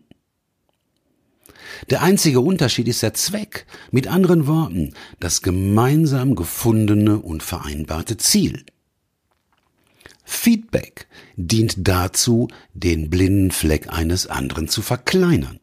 Der 1.89 2.03
einzige 2.03 2.41
Unterschied 2.41 2.89
ist 2.89 3.03
der 3.03 3.15
Zweck, 3.15 3.67
mit 3.91 4.07
anderen 4.07 4.47
Worten, 4.47 4.93
das 5.21 5.41
gemeinsam 5.41 6.35
gefundene 6.35 7.21
und 7.21 7.43
vereinbarte 7.43 8.19
Ziel. 8.19 8.67
Feedback 10.25 11.07
dient 11.37 11.89
dazu, 11.89 12.49
den 12.75 13.09
blinden 13.09 13.51
Fleck 13.51 13.89
eines 13.89 14.27
anderen 14.27 14.69
zu 14.69 14.83
verkleinern. 14.83 15.59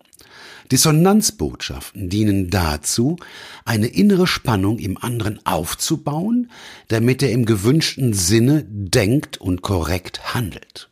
Dissonanzbotschaften 0.72 2.10
dienen 2.10 2.50
dazu, 2.50 3.18
eine 3.66 3.88
innere 3.88 4.26
Spannung 4.26 4.80
im 4.80 4.98
anderen 4.98 5.46
aufzubauen, 5.46 6.50
damit 6.88 7.22
er 7.22 7.32
im 7.32 7.46
gewünschten 7.46 8.14
Sinne 8.14 8.66
denkt 8.68 9.38
und 9.38 9.62
korrekt 9.62 10.34
handelt. 10.34 10.90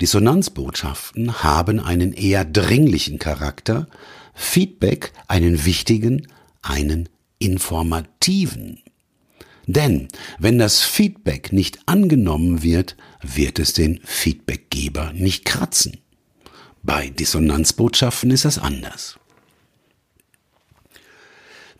Dissonanzbotschaften 0.00 1.42
haben 1.42 1.80
einen 1.80 2.12
eher 2.12 2.44
dringlichen 2.44 3.18
Charakter, 3.18 3.88
Feedback 4.34 5.12
einen 5.28 5.66
wichtigen, 5.66 6.26
einen 6.62 7.10
informativen. 7.38 8.80
Denn 9.66 10.08
wenn 10.38 10.58
das 10.58 10.80
Feedback 10.80 11.52
nicht 11.52 11.80
angenommen 11.86 12.62
wird, 12.62 12.96
wird 13.22 13.58
es 13.58 13.74
den 13.74 14.00
Feedbackgeber 14.02 15.12
nicht 15.12 15.44
kratzen. 15.44 16.01
Bei 16.82 17.08
Dissonanzbotschaften 17.10 18.30
ist 18.30 18.44
das 18.44 18.58
anders. 18.58 19.18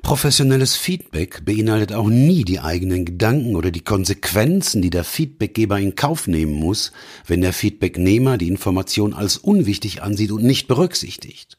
Professionelles 0.02 0.74
Feedback 0.74 1.44
beinhaltet 1.44 1.92
auch 1.92 2.08
nie 2.08 2.44
die 2.44 2.58
eigenen 2.60 3.04
Gedanken 3.04 3.54
oder 3.54 3.70
die 3.70 3.82
Konsequenzen, 3.82 4.82
die 4.82 4.90
der 4.90 5.04
Feedbackgeber 5.04 5.78
in 5.78 5.94
Kauf 5.94 6.26
nehmen 6.26 6.54
muss, 6.54 6.92
wenn 7.26 7.40
der 7.40 7.52
Feedbacknehmer 7.52 8.36
die 8.36 8.48
Information 8.48 9.14
als 9.14 9.38
unwichtig 9.38 10.02
ansieht 10.02 10.32
und 10.32 10.42
nicht 10.42 10.66
berücksichtigt. 10.66 11.56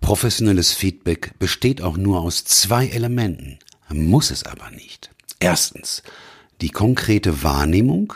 Professionelles 0.00 0.72
Feedback 0.72 1.34
besteht 1.40 1.82
auch 1.82 1.96
nur 1.96 2.20
aus 2.20 2.44
zwei 2.44 2.86
Elementen, 2.86 3.58
muss 3.90 4.30
es 4.30 4.44
aber 4.44 4.70
nicht. 4.70 5.10
Erstens 5.40 6.02
die 6.60 6.70
konkrete 6.70 7.42
Wahrnehmung, 7.42 8.14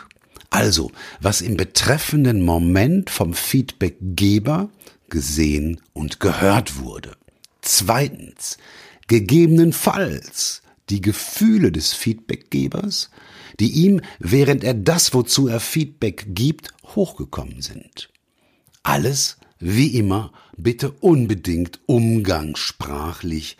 also 0.53 0.91
was 1.19 1.41
im 1.41 1.57
betreffenden 1.57 2.41
Moment 2.41 3.09
vom 3.09 3.33
Feedbackgeber 3.33 4.69
gesehen 5.09 5.81
und 5.93 6.19
gehört 6.19 6.77
wurde. 6.77 7.17
Zweitens, 7.61 8.57
gegebenenfalls 9.07 10.61
die 10.89 11.01
Gefühle 11.01 11.71
des 11.71 11.93
Feedbackgebers, 11.93 13.09
die 13.59 13.71
ihm, 13.71 14.01
während 14.19 14.63
er 14.63 14.75
das, 14.75 15.15
wozu 15.15 15.47
er 15.47 15.59
Feedback 15.59 16.27
gibt, 16.29 16.69
hochgekommen 16.95 17.63
sind. 17.63 18.09
Alles, 18.83 19.37
wie 19.63 19.97
immer, 19.97 20.31
bitte 20.57 20.91
unbedingt 20.91 21.79
umgangssprachlich. 21.85 23.57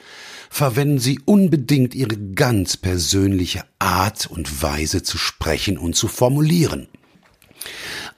Verwenden 0.50 1.00
Sie 1.00 1.20
unbedingt 1.24 1.96
Ihre 1.96 2.18
ganz 2.18 2.76
persönliche 2.78 3.63
Art 3.80 4.28
und 4.28 4.62
Weise 4.62 5.02
zu 5.02 5.18
sprechen 5.18 5.78
und 5.78 5.96
zu 5.96 6.08
formulieren. 6.08 6.88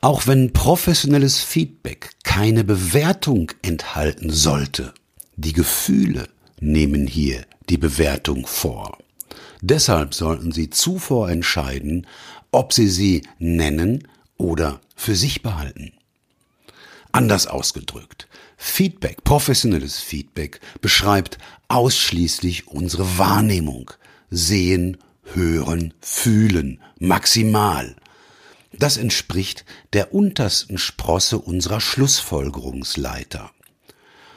Auch 0.01 0.25
wenn 0.25 0.51
professionelles 0.51 1.41
Feedback 1.41 2.09
keine 2.23 2.63
Bewertung 2.63 3.51
enthalten 3.61 4.31
sollte, 4.31 4.93
die 5.35 5.53
Gefühle 5.53 6.27
nehmen 6.59 7.05
hier 7.07 7.45
die 7.69 7.77
Bewertung 7.77 8.47
vor. 8.47 8.97
Deshalb 9.61 10.13
sollten 10.13 10.51
Sie 10.51 10.69
zuvor 10.69 11.29
entscheiden, 11.29 12.07
ob 12.51 12.73
Sie 12.73 12.87
sie 12.87 13.21
nennen 13.39 14.07
oder 14.37 14.81
für 14.95 15.15
sich 15.15 15.41
behalten. 15.41 15.93
Anders 17.15 17.47
ausgedrückt, 17.47 18.27
Feedback, 18.57 19.23
professionelles 19.23 20.01
Feedback 20.01 20.59
beschreibt 20.81 21.37
ausschließlich 21.69 22.67
unsere 22.67 23.17
Wahrnehmung. 23.17 23.91
Sehen, 24.29 24.97
hören, 25.23 25.93
fühlen, 26.01 26.81
maximal. 26.99 27.95
Das 28.77 28.97
entspricht 28.97 29.63
der 29.93 30.13
untersten 30.13 30.77
Sprosse 30.77 31.39
unserer 31.39 31.79
Schlussfolgerungsleiter. 31.79 33.49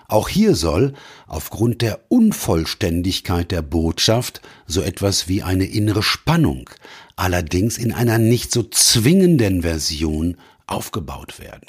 Auch 0.07 0.29
hier 0.29 0.55
soll, 0.55 0.95
aufgrund 1.27 1.83
der 1.83 1.99
Unvollständigkeit 2.07 3.51
der 3.51 3.63
Botschaft, 3.63 4.41
so 4.69 4.83
etwas 4.83 5.27
wie 5.27 5.43
eine 5.43 5.65
innere 5.65 6.05
Spannung, 6.05 6.71
allerdings 7.17 7.77
in 7.77 7.93
einer 7.93 8.19
nicht 8.19 8.53
so 8.53 8.63
zwingenden 8.63 9.63
Version 9.63 10.37
aufgebaut 10.69 11.41
werden. 11.41 11.67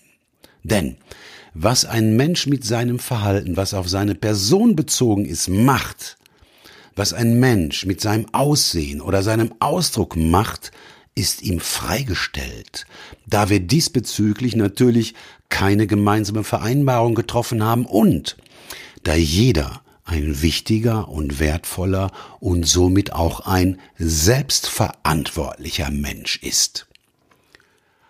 Denn 0.63 0.97
was 1.53 1.85
ein 1.85 2.15
Mensch 2.15 2.47
mit 2.47 2.63
seinem 2.63 2.99
Verhalten, 2.99 3.57
was 3.57 3.73
auf 3.73 3.89
seine 3.89 4.15
Person 4.15 4.75
bezogen 4.75 5.25
ist, 5.25 5.49
macht, 5.49 6.17
was 6.95 7.13
ein 7.13 7.39
Mensch 7.39 7.85
mit 7.85 8.01
seinem 8.01 8.27
Aussehen 8.33 9.01
oder 9.01 9.23
seinem 9.23 9.53
Ausdruck 9.59 10.15
macht, 10.15 10.71
ist 11.15 11.41
ihm 11.41 11.59
freigestellt, 11.59 12.85
da 13.25 13.49
wir 13.49 13.59
diesbezüglich 13.59 14.55
natürlich 14.55 15.15
keine 15.49 15.87
gemeinsame 15.87 16.43
Vereinbarung 16.43 17.15
getroffen 17.15 17.63
haben 17.63 17.85
und 17.85 18.37
da 19.03 19.15
jeder 19.15 19.81
ein 20.05 20.41
wichtiger 20.41 21.09
und 21.09 21.39
wertvoller 21.39 22.11
und 22.39 22.65
somit 22.65 23.13
auch 23.13 23.41
ein 23.41 23.79
selbstverantwortlicher 23.97 25.91
Mensch 25.91 26.37
ist. 26.37 26.87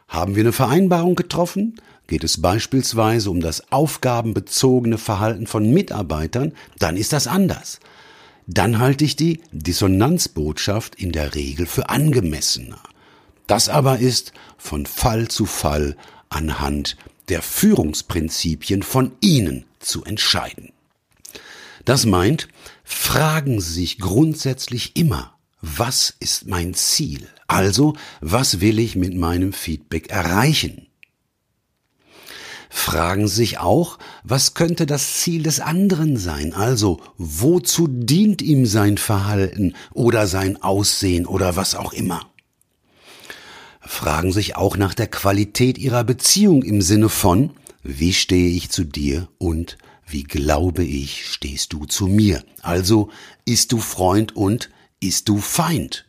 Haben 0.08 0.36
wir 0.36 0.44
eine 0.44 0.54
Vereinbarung 0.54 1.16
getroffen? 1.16 1.80
Geht 2.10 2.24
es 2.24 2.42
beispielsweise 2.42 3.30
um 3.30 3.40
das 3.40 3.72
aufgabenbezogene 3.72 4.98
Verhalten 4.98 5.46
von 5.46 5.70
Mitarbeitern, 5.70 6.54
dann 6.80 6.98
ist 6.98 7.14
das 7.14 7.28
anders. 7.28 7.80
Dann 8.48 8.80
halte 8.80 9.06
ich 9.06 9.16
die 9.16 9.42
Dissonanzbotschaft 9.52 10.96
in 10.96 11.12
der 11.12 11.36
Regel 11.36 11.68
für 11.68 11.90
angemessener. 11.90 12.82
Das 13.46 13.70
aber 13.70 14.00
ist 14.00 14.34
von 14.58 14.88
Fall 14.88 15.28
zu 15.28 15.46
Fall 15.46 15.96
anhand 16.30 16.98
der 17.30 17.44
Führungsprinzipien 17.44 18.82
von 18.82 19.12
Ihnen 19.22 19.66
zu 19.78 20.04
entscheiden. 20.04 20.72
Das 21.86 22.08
meint, 22.08 22.48
fragen 22.84 23.62
Sie 23.62 23.74
sich 23.74 24.00
grundsätzlich 24.00 24.96
immer, 24.96 25.36
was 25.62 26.16
ist 26.20 26.48
mein 26.48 26.74
Ziel? 26.74 27.28
Also, 27.46 27.96
was 28.20 28.62
will 28.62 28.80
ich 28.80 28.96
mit 28.96 29.14
meinem 29.14 29.54
Feedback 29.54 30.10
erreichen? 30.10 30.89
Fragen 32.70 33.28
sich 33.28 33.58
auch, 33.58 33.98
was 34.24 34.54
könnte 34.54 34.86
das 34.86 35.16
Ziel 35.16 35.44
des 35.44 35.60
anderen 35.60 36.18
sein? 36.18 36.54
Also, 36.54 37.02
wozu 37.18 37.88
dient 37.88 38.42
ihm 38.42 38.66
sein 38.66 38.98
Verhalten 38.98 39.74
oder 39.92 40.28
sein 40.28 40.62
Aussehen 40.62 41.26
oder 41.26 41.56
was 41.56 41.76
auch 41.76 41.94
immer? 41.94 42.22
fragen 43.90 44.32
sich 44.32 44.56
auch 44.56 44.78
nach 44.78 44.94
der 44.94 45.08
Qualität 45.08 45.80
ihrer 45.80 46.04
Beziehung 46.04 46.62
im 46.62 46.82
Sinne 46.82 47.10
von, 47.10 47.52
wie 47.82 48.14
stehe 48.14 48.50
ich 48.50 48.70
zu 48.70 48.84
dir 48.84 49.28
und 49.40 49.78
wie 50.06 50.24
glaube 50.24 50.84
ich, 50.84 51.26
stehst 51.26 51.74
du 51.74 51.86
zu 51.86 52.08
mir? 52.08 52.44
Also, 52.62 53.10
ist 53.46 53.72
du 53.72 53.80
Freund 53.80 54.36
und 54.36 54.70
ist 55.00 55.28
du 55.28 55.40
Feind? 55.40 56.06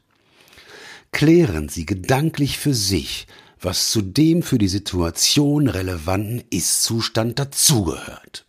Klären 1.11 1.69
Sie 1.69 1.87
gedanklich 1.87 2.59
für 2.59 2.75
sich, 2.75 3.27
was 3.61 3.91
zu 3.91 4.03
dem 4.03 4.43
für 4.43 4.59
die 4.59 4.69
Situation 4.69 5.69
relevanten 5.69 6.43
Ist-Zustand 6.51 7.39
dazugehört. 7.39 8.45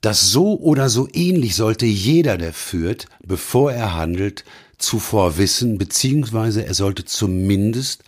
Das 0.00 0.20
so 0.32 0.58
oder 0.58 0.88
so 0.88 1.08
ähnlich 1.12 1.54
sollte 1.54 1.86
jeder, 1.86 2.36
der 2.36 2.52
führt, 2.52 3.06
bevor 3.24 3.72
er 3.72 3.94
handelt, 3.94 4.44
zuvor 4.78 5.38
wissen, 5.38 5.78
beziehungsweise 5.78 6.66
er 6.66 6.74
sollte 6.74 7.04
zumindest 7.04 8.02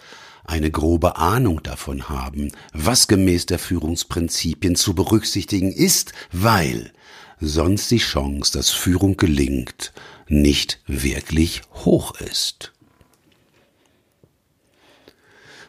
eine 0.45 0.71
grobe 0.71 1.17
Ahnung 1.17 1.63
davon 1.63 2.09
haben, 2.09 2.51
was 2.73 3.07
gemäß 3.09 3.47
der 3.47 3.59
Führungsprinzipien 3.59 4.77
zu 4.77 4.95
berücksichtigen 4.95 5.73
ist, 5.73 6.13
weil 6.33 6.93
sonst 7.41 7.91
die 7.91 7.99
Chance, 7.99 8.53
dass 8.53 8.71
Führung 8.71 9.17
gelingt, 9.17 9.93
nicht 10.29 10.81
wirklich 10.87 11.63
hoch 11.73 12.19
ist. 12.21 12.73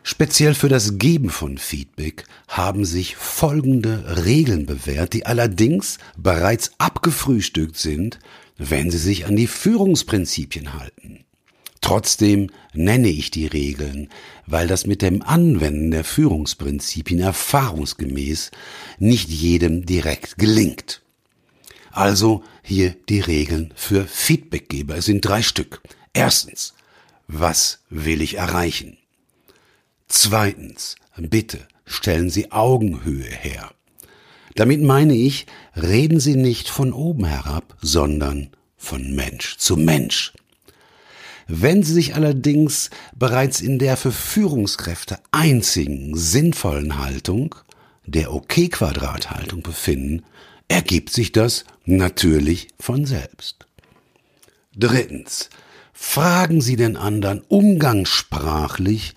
Speziell 0.07 0.53
für 0.53 0.69
das 0.69 0.99
Geben 0.99 1.31
von 1.31 1.57
Feedback 1.57 2.25
haben 2.47 2.85
sich 2.85 3.15
folgende 3.15 4.23
Regeln 4.23 4.67
bewährt, 4.67 5.13
die 5.13 5.25
allerdings 5.25 5.97
bereits 6.15 6.73
abgefrühstückt 6.77 7.75
sind, 7.75 8.19
wenn 8.55 8.91
sie 8.91 8.99
sich 8.99 9.25
an 9.25 9.35
die 9.35 9.47
Führungsprinzipien 9.47 10.75
halten. 10.75 11.25
Trotzdem 11.81 12.51
nenne 12.71 13.07
ich 13.07 13.31
die 13.31 13.47
Regeln, 13.47 14.09
weil 14.45 14.67
das 14.67 14.85
mit 14.85 15.01
dem 15.01 15.23
Anwenden 15.23 15.89
der 15.89 16.03
Führungsprinzipien 16.03 17.19
erfahrungsgemäß 17.19 18.51
nicht 18.99 19.29
jedem 19.29 19.87
direkt 19.87 20.37
gelingt. 20.37 21.01
Also 21.89 22.43
hier 22.61 22.95
die 23.09 23.21
Regeln 23.21 23.73
für 23.75 24.05
Feedbackgeber. 24.05 24.97
Es 24.97 25.05
sind 25.05 25.21
drei 25.21 25.41
Stück. 25.41 25.81
Erstens, 26.13 26.75
was 27.27 27.79
will 27.89 28.21
ich 28.21 28.37
erreichen? 28.37 28.99
Zweitens, 30.07 30.95
bitte 31.17 31.67
stellen 31.85 32.29
Sie 32.29 32.51
Augenhöhe 32.51 33.23
her. 33.23 33.71
Damit 34.55 34.81
meine 34.81 35.15
ich, 35.15 35.47
reden 35.75 36.19
Sie 36.19 36.35
nicht 36.35 36.69
von 36.69 36.93
oben 36.93 37.25
herab, 37.25 37.75
sondern 37.81 38.49
von 38.77 39.13
Mensch 39.13 39.57
zu 39.57 39.75
Mensch. 39.75 40.33
Wenn 41.47 41.83
Sie 41.83 41.93
sich 41.93 42.15
allerdings 42.15 42.89
bereits 43.15 43.61
in 43.61 43.77
der 43.77 43.97
für 43.97 44.11
Führungskräfte 44.11 45.19
einzigen 45.31 46.15
sinnvollen 46.15 46.97
Haltung, 46.97 47.55
der 48.05 48.33
OK-Quadrathaltung 48.33 49.59
OK 49.59 49.65
befinden, 49.65 50.23
ergibt 50.67 51.11
sich 51.11 51.31
das 51.31 51.65
natürlich 51.85 52.69
von 52.79 53.05
selbst. 53.05 53.67
Drittens, 54.75 55.49
fragen 55.93 56.61
Sie 56.61 56.75
den 56.75 56.97
anderen 56.97 57.41
umgangssprachlich, 57.47 59.13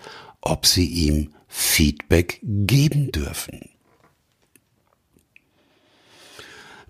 ob 0.48 0.66
Sie 0.66 0.87
ihm 0.87 1.32
Feedback 1.46 2.40
geben 2.42 3.12
dürfen. 3.12 3.70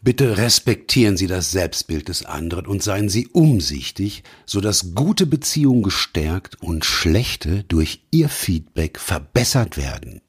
Bitte 0.00 0.38
respektieren 0.38 1.16
Sie 1.16 1.26
das 1.26 1.50
Selbstbild 1.50 2.08
des 2.08 2.24
anderen 2.24 2.66
und 2.66 2.82
seien 2.82 3.08
Sie 3.08 3.26
umsichtig, 3.26 4.22
so 4.46 4.60
dass 4.60 4.94
gute 4.94 5.26
Beziehungen 5.26 5.82
gestärkt 5.82 6.62
und 6.62 6.84
schlechte 6.84 7.64
durch 7.64 8.02
Ihr 8.10 8.28
Feedback 8.28 8.98
verbessert 8.98 9.76
werden. 9.76 10.20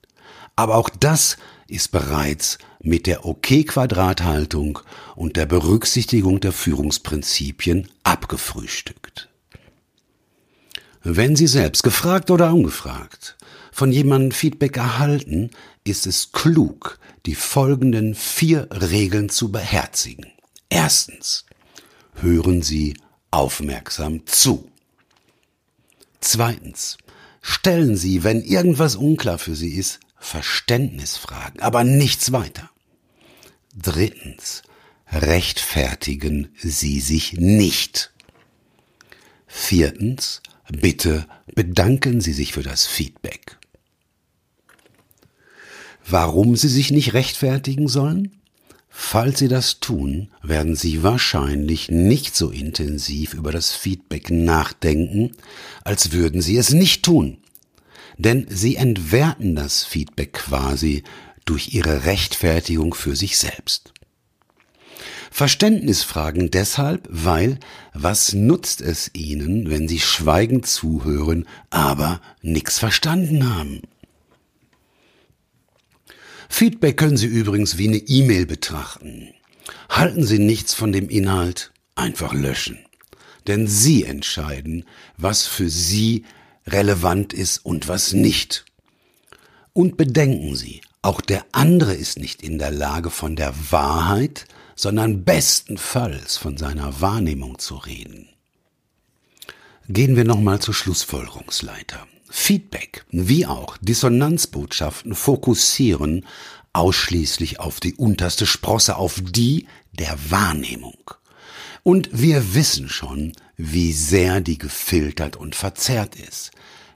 Aber 0.56 0.76
auch 0.76 0.89
das 0.89 1.38
ist 1.68 1.92
bereits 1.92 2.58
mit 2.82 3.08
der 3.08 3.26
OK-Quadrathaltung 3.26 4.80
und 5.15 5.38
der 5.38 5.46
Berücksichtigung 5.46 6.39
der 6.39 6.52
Führungsprinzipien 6.52 7.88
abgefrühstückt. 8.04 9.29
Wenn 11.02 11.36
Sie 11.36 11.48
selbst, 11.48 11.84
gefragt 11.84 12.30
oder 12.30 12.54
ungefragt, 12.54 13.38
von 13.72 13.92
jemandem 13.92 14.32
Feedback 14.32 14.78
erhalten, 14.78 15.52
ist 15.86 16.06
es 16.06 16.32
klug, 16.32 17.00
die 17.26 17.36
folgenden 17.36 18.16
vier 18.16 18.68
Regeln 18.72 19.30
zu 19.30 19.52
beherzigen. 19.52 20.28
Erstens, 20.70 21.46
hören 22.16 22.62
Sie 22.62 22.98
aufmerksam 23.32 24.26
zu. 24.26 24.70
Zweitens, 26.20 26.98
stellen 27.42 27.96
Sie, 27.96 28.24
wenn 28.24 28.42
irgendwas 28.42 28.96
unklar 28.96 29.38
für 29.38 29.56
Sie 29.56 29.76
ist, 29.76 30.00
Verständnisfragen, 30.20 31.62
aber 31.62 31.86
nichts 31.86 32.34
weiter. 32.34 32.70
Drittens, 33.76 34.64
rechtfertigen 35.12 36.50
Sie 36.58 37.00
sich 37.00 37.34
nicht. 37.34 38.12
Viertens, 39.48 40.42
bitte 40.72 41.26
bedanken 41.56 42.22
Sie 42.22 42.34
sich 42.34 42.54
für 42.54 42.64
das 42.64 42.86
Feedback. 42.86 43.58
Warum 46.08 46.56
Sie 46.56 46.70
sich 46.70 46.92
nicht 46.92 47.14
rechtfertigen 47.14 47.88
sollen? 47.88 48.40
Falls 48.90 49.40
Sie 49.40 49.48
das 49.48 49.80
tun, 49.80 50.30
werden 50.42 50.76
Sie 50.76 51.04
wahrscheinlich 51.04 51.90
nicht 51.90 52.36
so 52.36 52.50
intensiv 52.50 53.34
über 53.34 53.52
das 53.52 53.72
Feedback 53.72 54.30
nachdenken, 54.30 55.32
als 55.84 56.12
würden 56.12 56.42
Sie 56.42 56.58
es 56.58 56.72
nicht 56.72 57.04
tun. 57.04 57.38
Denn 58.18 58.46
Sie 58.50 58.76
entwerten 58.76 59.56
das 59.56 59.86
Feedback 59.86 60.34
quasi 60.34 61.04
durch 61.46 61.74
Ihre 61.74 62.06
Rechtfertigung 62.06 62.94
für 62.94 63.16
sich 63.16 63.38
selbst. 63.38 63.94
Verständnisfragen 65.32 66.52
deshalb, 66.52 67.08
weil 67.10 67.60
was 68.02 68.34
nutzt 68.34 68.82
es 68.82 69.12
Ihnen, 69.14 69.70
wenn 69.70 69.88
Sie 69.88 70.00
schweigend 70.00 70.66
zuhören, 70.66 71.48
aber 71.70 72.22
nichts 72.42 72.80
verstanden 72.80 73.54
haben? 73.54 73.82
Feedback 76.50 76.98
können 76.98 77.18
Sie 77.18 77.28
übrigens 77.28 77.78
wie 77.78 77.88
eine 77.88 77.98
E-Mail 77.98 78.46
betrachten. 78.46 79.34
Halten 79.90 80.24
Sie 80.24 80.40
nichts 80.40 80.74
von 80.74 80.92
dem 80.92 81.10
Inhalt, 81.10 81.72
einfach 81.96 82.34
löschen. 82.34 82.80
Denn 83.48 83.68
Sie 83.68 84.04
entscheiden, 84.04 84.86
was 85.18 85.46
für 85.46 85.70
Sie 85.70 86.26
relevant 86.68 87.34
ist 87.34 87.66
und 87.66 87.88
was 87.88 88.14
nicht. 88.14 88.66
Und 89.74 89.98
bedenken 89.98 90.56
Sie, 90.56 90.82
auch 91.02 91.22
der 91.22 91.46
andere 91.52 91.94
ist 91.94 92.18
nicht 92.20 92.42
in 92.44 92.60
der 92.60 92.72
Lage, 92.72 93.10
von 93.10 93.36
der 93.36 93.54
Wahrheit, 93.72 94.46
sondern 94.80 95.26
bestenfalls 95.26 96.38
von 96.38 96.56
seiner 96.56 97.02
Wahrnehmung 97.02 97.60
zu 97.60 97.76
reden. 97.76 98.30
Gehen 99.89 100.15
wir 100.15 100.24
nochmal 100.24 100.62
zur 100.62 100.74
Schlussfolgerungsleiter. 100.74 102.08
Feedback 102.30 103.04
wie 103.12 103.46
auch 103.46 103.76
Dissonanzbotschaften 103.82 105.15
fokussieren 105.15 106.26
ausschließlich 106.72 107.60
auf 107.60 107.82
die 107.82 107.94
unterste 107.96 108.46
Sprosse, 108.46 108.96
auf 108.96 109.20
die 109.22 109.68
der 109.92 110.18
Wahrnehmung. 110.30 111.12
Und 111.84 112.10
wir 112.13 112.54
wissen 112.56 112.88
schon, 112.88 113.34
wie 113.58 113.92
sehr 113.92 114.39
die 114.39 114.58
gefiltert 114.58 115.36
und 115.36 115.56
verzerrt 115.56 116.15
ist. 116.15 116.52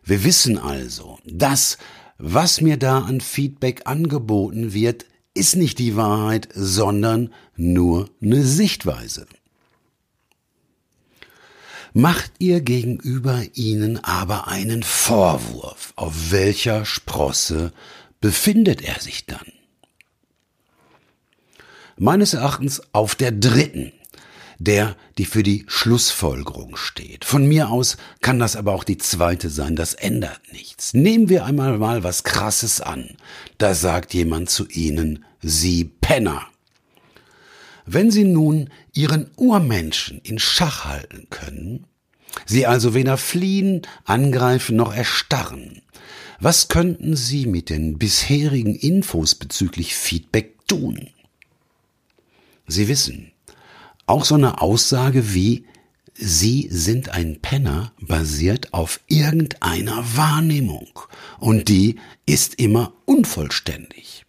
Wir 0.05 0.23
wissen 0.23 0.57
also, 0.57 1.19
das, 1.25 1.77
was 2.17 2.61
mir 2.61 2.77
da 2.77 2.99
an 2.99 3.19
Feedback 3.19 3.81
angeboten 3.83 4.71
wird, 4.71 5.05
ist 5.33 5.55
nicht 5.55 5.79
die 5.79 5.95
Wahrheit, 5.95 6.49
sondern 6.53 7.33
nur 7.55 8.09
eine 8.21 8.43
Sichtweise 8.43 9.25
macht 11.93 12.31
ihr 12.39 12.61
gegenüber 12.61 13.43
ihnen 13.53 14.03
aber 14.03 14.47
einen 14.47 14.83
Vorwurf. 14.83 15.93
Auf 15.95 16.31
welcher 16.31 16.85
Sprosse 16.85 17.71
befindet 18.19 18.81
er 18.81 18.99
sich 18.99 19.25
dann? 19.25 19.45
Meines 21.95 22.33
Erachtens 22.33 22.81
auf 22.91 23.13
der 23.13 23.31
dritten, 23.31 23.93
der, 24.63 24.95
die 25.17 25.25
für 25.25 25.43
die 25.43 25.65
Schlussfolgerung 25.67 26.75
steht. 26.75 27.25
Von 27.25 27.45
mir 27.45 27.69
aus 27.69 27.97
kann 28.21 28.39
das 28.39 28.55
aber 28.55 28.73
auch 28.73 28.83
die 28.83 28.97
zweite 28.97 29.49
sein, 29.49 29.75
das 29.75 29.93
ändert 29.93 30.41
nichts. 30.51 30.93
Nehmen 30.93 31.29
wir 31.29 31.45
einmal 31.45 31.77
mal 31.77 32.03
was 32.03 32.23
Krasses 32.23 32.81
an. 32.81 33.17
Da 33.57 33.73
sagt 33.73 34.13
jemand 34.13 34.49
zu 34.49 34.67
Ihnen, 34.67 35.25
Sie 35.41 35.85
Penner. 35.85 36.47
Wenn 37.85 38.11
Sie 38.11 38.23
nun 38.23 38.69
Ihren 38.93 39.29
Urmenschen 39.35 40.21
in 40.23 40.39
Schach 40.39 40.85
halten 40.85 41.27
können, 41.29 41.85
Sie 42.45 42.65
also 42.65 42.93
weder 42.93 43.17
fliehen, 43.17 43.81
angreifen 44.05 44.75
noch 44.75 44.95
erstarren, 44.95 45.81
was 46.39 46.67
könnten 46.67 47.15
Sie 47.15 47.45
mit 47.45 47.69
den 47.69 47.97
bisherigen 47.97 48.75
Infos 48.75 49.35
bezüglich 49.35 49.95
Feedback 49.95 50.67
tun? 50.67 51.09
Sie 52.67 52.87
wissen, 52.87 53.32
auch 54.13 54.25
so 54.25 54.35
eine 54.35 54.61
Aussage 54.61 55.33
wie 55.33 55.65
Sie 56.15 56.67
sind 56.69 57.09
ein 57.09 57.39
Penner 57.41 57.91
basiert 57.99 58.71
auf 58.71 58.99
irgendeiner 59.07 60.05
Wahrnehmung 60.15 60.99
und 61.39 61.67
die 61.67 61.95
ist 62.27 62.53
immer 62.59 62.93
unvollständig. 63.05 64.23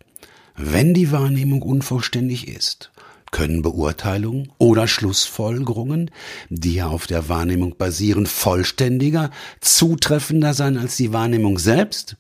Wenn 0.57 0.95
die 0.95 1.13
Wahrnehmung 1.13 1.61
unvollständig 1.61 2.49
ist, 2.49 2.91
können 3.31 3.61
Beurteilungen 3.61 4.51
oder 4.57 4.89
Schlussfolgerungen, 4.89 6.11
die 6.49 6.83
auf 6.83 7.07
der 7.07 7.29
Wahrnehmung 7.29 7.77
basieren, 7.77 8.25
vollständiger, 8.25 9.31
zutreffender 9.61 10.55
sein 10.55 10.79
als 10.79 10.97
die 10.97 11.13
Wahrnehmung 11.13 11.59
selbst? 11.59 12.17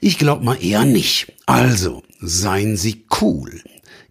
Ich 0.00 0.16
glaube 0.16 0.42
mal 0.42 0.64
eher 0.64 0.86
nicht. 0.86 1.34
Also, 1.44 2.02
seien 2.20 2.78
Sie 2.78 3.04
cool. 3.20 3.60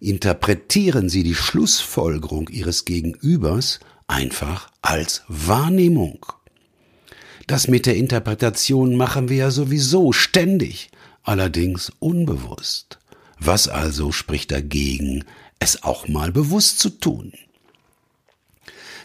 Interpretieren 0.00 1.08
Sie 1.08 1.24
die 1.24 1.34
Schlussfolgerung 1.34 2.48
Ihres 2.48 2.84
Gegenübers 2.84 3.80
einfach 4.06 4.70
als 4.80 5.22
Wahrnehmung. 5.26 6.24
Das 7.48 7.66
mit 7.66 7.86
der 7.86 7.96
Interpretation 7.96 8.94
machen 8.96 9.28
wir 9.28 9.36
ja 9.36 9.50
sowieso 9.50 10.12
ständig, 10.12 10.90
allerdings 11.24 11.90
unbewusst. 11.98 12.98
Was 13.40 13.66
also 13.66 14.12
spricht 14.12 14.52
dagegen, 14.52 15.24
es 15.58 15.82
auch 15.82 16.06
mal 16.06 16.30
bewusst 16.30 16.78
zu 16.78 16.90
tun? 16.90 17.32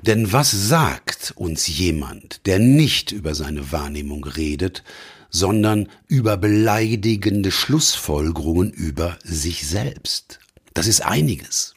Denn 0.04 0.32
was 0.32 0.52
sagt 0.52 1.34
uns 1.38 1.68
jemand, 1.68 2.46
der 2.46 2.60
nicht 2.60 3.12
über 3.12 3.34
seine 3.34 3.72
Wahrnehmung 3.72 4.26
redet, 4.26 4.84
sondern 5.30 5.90
über 6.08 6.38
beleidigende 6.38 7.50
Schlussfolgerungen 7.50 8.70
über 8.70 9.18
sich 9.24 9.66
selbst? 9.66 10.40
Das 10.74 10.88
ist 10.88 11.02
einiges. 11.02 11.76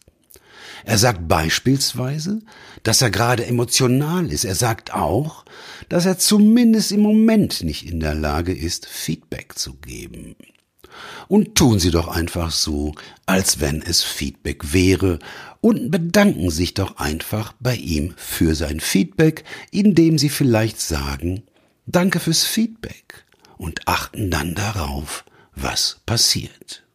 Er 0.84 0.98
sagt 0.98 1.26
beispielsweise, 1.26 2.40
dass 2.82 3.02
er 3.02 3.10
gerade 3.10 3.44
emotional 3.44 4.30
ist. 4.30 4.44
Er 4.44 4.54
sagt 4.54 4.94
auch, 4.94 5.44
dass 5.88 6.06
er 6.06 6.18
zumindest 6.18 6.92
im 6.92 7.00
Moment 7.00 7.62
nicht 7.64 7.86
in 7.86 8.00
der 8.00 8.14
Lage 8.14 8.54
ist, 8.54 8.86
Feedback 8.86 9.58
zu 9.58 9.74
geben 9.74 10.36
und 11.28 11.54
tun 11.54 11.78
Sie 11.78 11.90
doch 11.90 12.08
einfach 12.08 12.50
so, 12.50 12.94
als 13.26 13.60
wenn 13.60 13.82
es 13.82 14.02
Feedback 14.02 14.72
wäre 14.72 15.18
und 15.60 15.90
bedanken 15.90 16.50
sich 16.50 16.74
doch 16.74 16.98
einfach 16.98 17.52
bei 17.60 17.76
ihm 17.76 18.14
für 18.16 18.54
sein 18.54 18.80
Feedback, 18.80 19.44
indem 19.70 20.18
Sie 20.18 20.28
vielleicht 20.28 20.80
sagen, 20.80 21.42
danke 21.86 22.20
fürs 22.20 22.44
Feedback 22.44 23.24
und 23.58 23.86
achten 23.86 24.30
dann 24.30 24.54
darauf, 24.54 25.24
was 25.54 26.00
passiert. 26.06 26.85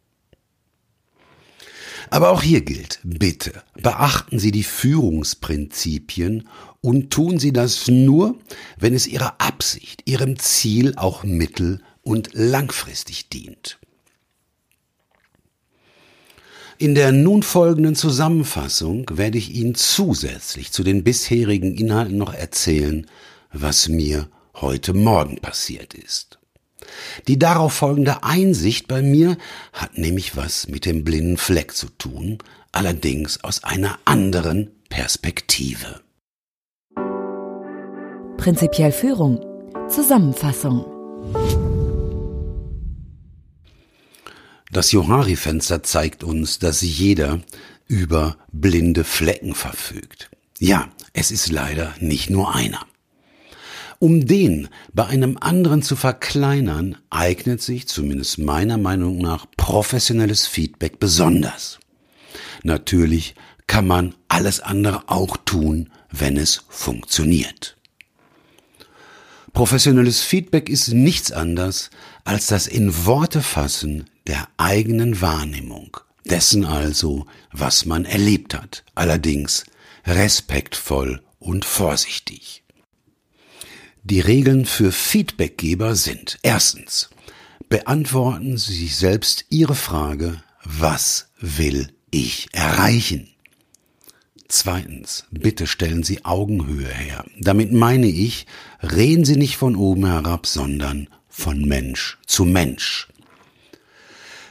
Aber 2.12 2.28
auch 2.28 2.42
hier 2.42 2.60
gilt, 2.60 3.00
bitte 3.04 3.62
beachten 3.80 4.38
Sie 4.38 4.50
die 4.50 4.64
Führungsprinzipien 4.64 6.46
und 6.82 7.08
tun 7.08 7.38
Sie 7.38 7.54
das 7.54 7.88
nur, 7.88 8.38
wenn 8.78 8.92
es 8.92 9.06
Ihrer 9.06 9.40
Absicht, 9.40 10.02
Ihrem 10.04 10.38
Ziel 10.38 10.92
auch 10.96 11.24
mittel- 11.24 11.80
und 12.02 12.28
langfristig 12.34 13.30
dient. 13.30 13.78
In 16.76 16.94
der 16.94 17.12
nun 17.12 17.42
folgenden 17.42 17.94
Zusammenfassung 17.94 19.06
werde 19.14 19.38
ich 19.38 19.54
Ihnen 19.54 19.74
zusätzlich 19.74 20.70
zu 20.70 20.82
den 20.82 21.04
bisherigen 21.04 21.74
Inhalten 21.74 22.18
noch 22.18 22.34
erzählen, 22.34 23.06
was 23.54 23.88
mir 23.88 24.28
heute 24.56 24.92
Morgen 24.92 25.36
passiert 25.36 25.94
ist. 25.94 26.41
Die 27.28 27.38
darauf 27.38 27.72
folgende 27.72 28.22
Einsicht 28.22 28.88
bei 28.88 29.02
mir 29.02 29.36
hat 29.72 29.98
nämlich 29.98 30.36
was 30.36 30.68
mit 30.68 30.86
dem 30.86 31.04
blinden 31.04 31.36
Fleck 31.36 31.74
zu 31.74 31.88
tun, 31.88 32.38
allerdings 32.72 33.42
aus 33.44 33.64
einer 33.64 33.98
anderen 34.04 34.70
Perspektive. 34.88 36.00
Prinzipiell 38.36 38.92
Führung. 38.92 39.40
Zusammenfassung. 39.88 40.84
Das 44.72 44.90
Johari-Fenster 44.90 45.82
zeigt 45.82 46.24
uns, 46.24 46.58
dass 46.58 46.80
jeder 46.80 47.40
über 47.88 48.38
blinde 48.50 49.04
Flecken 49.04 49.54
verfügt. 49.54 50.30
Ja, 50.58 50.88
es 51.12 51.30
ist 51.30 51.52
leider 51.52 51.94
nicht 52.00 52.30
nur 52.30 52.54
einer. 52.54 52.86
Um 54.02 54.26
den 54.26 54.68
bei 54.92 55.06
einem 55.06 55.38
anderen 55.40 55.80
zu 55.80 55.94
verkleinern, 55.94 56.98
eignet 57.08 57.62
sich 57.62 57.86
zumindest 57.86 58.36
meiner 58.36 58.76
Meinung 58.76 59.18
nach 59.18 59.46
professionelles 59.56 60.44
Feedback 60.44 60.98
besonders. 60.98 61.78
Natürlich 62.64 63.36
kann 63.68 63.86
man 63.86 64.16
alles 64.26 64.58
andere 64.58 65.08
auch 65.08 65.36
tun, 65.36 65.88
wenn 66.10 66.36
es 66.36 66.64
funktioniert. 66.68 67.76
Professionelles 69.52 70.20
Feedback 70.20 70.68
ist 70.68 70.88
nichts 70.88 71.30
anderes 71.30 71.90
als 72.24 72.48
das 72.48 72.66
in 72.66 73.06
Worte 73.06 73.40
fassen 73.40 74.10
der 74.26 74.48
eigenen 74.56 75.20
Wahrnehmung, 75.20 75.96
dessen 76.24 76.64
also, 76.64 77.26
was 77.52 77.86
man 77.86 78.04
erlebt 78.04 78.54
hat, 78.54 78.82
allerdings 78.96 79.62
respektvoll 80.04 81.22
und 81.38 81.64
vorsichtig. 81.64 82.61
Die 84.04 84.18
Regeln 84.18 84.66
für 84.66 84.90
Feedbackgeber 84.90 85.94
sind 85.94 86.40
erstens, 86.42 87.08
beantworten 87.68 88.58
Sie 88.58 88.74
sich 88.74 88.96
selbst 88.96 89.44
Ihre 89.48 89.76
Frage, 89.76 90.42
was 90.64 91.28
will 91.38 91.86
ich 92.10 92.48
erreichen? 92.50 93.28
Zweitens, 94.48 95.26
bitte 95.30 95.68
stellen 95.68 96.02
Sie 96.02 96.24
Augenhöhe 96.24 96.88
her. 96.88 97.24
Damit 97.38 97.72
meine 97.72 98.08
ich, 98.08 98.46
reden 98.82 99.24
Sie 99.24 99.36
nicht 99.36 99.56
von 99.56 99.76
oben 99.76 100.04
herab, 100.06 100.48
sondern 100.48 101.08
von 101.28 101.60
Mensch 101.64 102.18
zu 102.26 102.44
Mensch. 102.44 103.06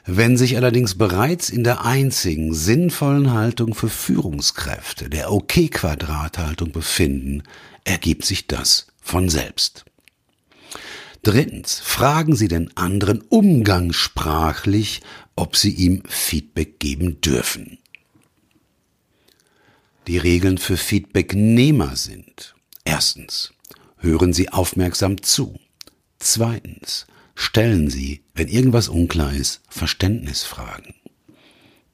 Wenn 0.05 0.37
sich 0.37 0.55
allerdings 0.55 0.97
bereits 0.97 1.49
in 1.49 1.65
der 1.65 1.83
einzigen 1.83 2.53
sinnvollen 2.53 3.33
Haltung 3.33 3.75
für 3.75 3.89
Führungskräfte, 3.89 5.09
der 5.09 5.29
OK-Quadrathaltung 5.29 6.71
befinden, 6.71 7.43
ergibt 7.83 8.23
sich 8.23 8.47
das 8.47 8.87
von 9.11 9.27
selbst. 9.27 9.83
Drittens, 11.21 11.81
fragen 11.81 12.33
Sie 12.33 12.47
den 12.47 12.75
anderen 12.77 13.21
umgangssprachlich, 13.21 15.01
ob 15.35 15.57
Sie 15.57 15.71
ihm 15.71 16.01
Feedback 16.07 16.79
geben 16.79 17.19
dürfen. 17.19 17.77
Die 20.07 20.17
Regeln 20.17 20.57
für 20.57 20.77
Feedbacknehmer 20.77 21.97
sind. 21.97 22.55
Erstens, 22.85 23.53
hören 23.97 24.31
Sie 24.31 24.47
aufmerksam 24.47 25.21
zu. 25.21 25.59
Zweitens, 26.17 27.05
stellen 27.35 27.89
Sie, 27.89 28.23
wenn 28.33 28.47
irgendwas 28.47 28.87
unklar 28.87 29.33
ist, 29.33 29.61
Verständnisfragen. 29.67 30.95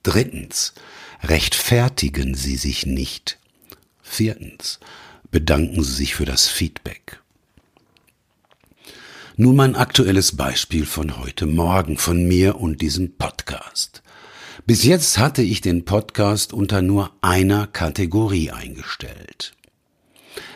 Drittens, 0.04 0.76
rechtfertigen 1.24 2.36
Sie 2.36 2.58
sich 2.58 2.86
nicht. 2.86 3.40
Viertens, 4.04 4.80
bedanken 5.32 5.84
Sie 5.84 5.94
sich 5.94 6.16
für 6.16 6.26
das 6.26 6.48
Feedback. 6.48 7.20
Nun 9.36 9.56
mein 9.56 9.76
aktuelles 9.76 10.36
Beispiel 10.36 10.86
von 10.86 11.18
heute 11.20 11.46
Morgen 11.46 11.98
von 11.98 12.28
mir 12.28 12.60
und 12.60 12.82
diesem 12.82 13.18
Podcast. 13.18 14.02
Bis 14.66 14.84
jetzt 14.84 15.18
hatte 15.18 15.44
ich 15.44 15.62
den 15.62 15.86
Podcast 15.86 16.54
unter 16.54 16.82
nur 16.82 17.12
einer 17.22 17.68
Kategorie 17.68 18.52
eingestellt. 18.52 19.54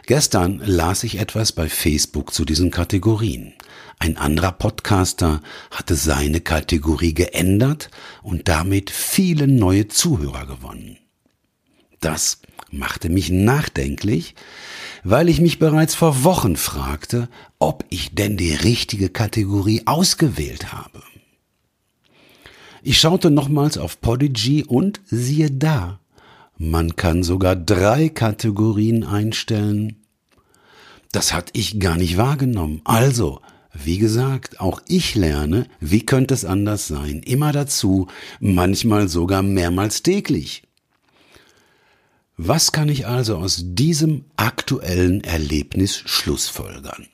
Gestern 0.08 0.62
las 0.66 1.04
ich 1.04 1.20
etwas 1.20 1.52
bei 1.52 1.70
Facebook 1.70 2.34
zu 2.34 2.44
diesen 2.44 2.72
Kategorien. 2.72 3.54
Ein 4.00 4.18
anderer 4.18 4.52
Podcaster 4.52 5.42
hatte 5.70 5.96
seine 5.96 6.42
Kategorie 6.42 7.14
geändert 7.14 7.92
und 8.24 8.48
damit 8.48 8.90
viele 8.90 9.48
neue 9.48 9.88
Zuhörer 9.88 10.48
gewonnen. 10.48 10.98
Das 12.00 12.42
machte 12.72 13.10
mich 13.10 13.30
nachdenklich, 13.30 14.36
weil 15.04 15.30
ich 15.30 15.42
mich 15.42 15.60
bereits 15.60 15.96
vor 15.96 16.24
Wochen 16.24 16.56
fragte, 16.56 17.30
ob 17.60 17.86
ich 17.90 18.16
denn 18.16 18.38
die 18.38 18.54
richtige 18.54 19.10
Kategorie 19.10 19.84
ausgewählt 19.86 20.74
habe. 20.74 21.04
Ich 22.84 22.98
schaute 22.98 23.30
nochmals 23.30 23.78
auf 23.78 24.02
Podigy 24.02 24.64
und 24.64 25.02
siehe 25.06 25.52
da, 25.52 26.00
man 26.58 26.96
kann 26.96 27.24
sogar 27.24 27.56
drei 27.56 28.10
Kategorien 28.10 29.04
einstellen. 29.04 29.98
Das 31.12 31.34
hatte 31.34 31.52
ich 31.56 31.80
gar 31.80 31.98
nicht 31.98 32.18
wahrgenommen. 32.18 32.82
Also, 32.84 33.42
wie 33.74 33.98
gesagt, 33.98 34.60
auch 34.60 34.82
ich 34.88 35.16
lerne, 35.16 35.66
wie 35.80 36.06
könnte 36.06 36.34
es 36.34 36.46
anders 36.46 36.88
sein, 36.88 37.22
immer 37.24 37.52
dazu, 37.52 38.08
manchmal 38.40 39.08
sogar 39.08 39.42
mehrmals 39.42 40.04
täglich. 40.04 40.64
Was 42.44 42.72
kann 42.72 42.90
ich 42.90 43.06
also 43.06 43.38
aus 43.38 43.62
diesem 43.62 44.26
aktuellen 44.36 45.24
Erlebnis 45.24 45.96
schlussfolgern? 45.96 47.06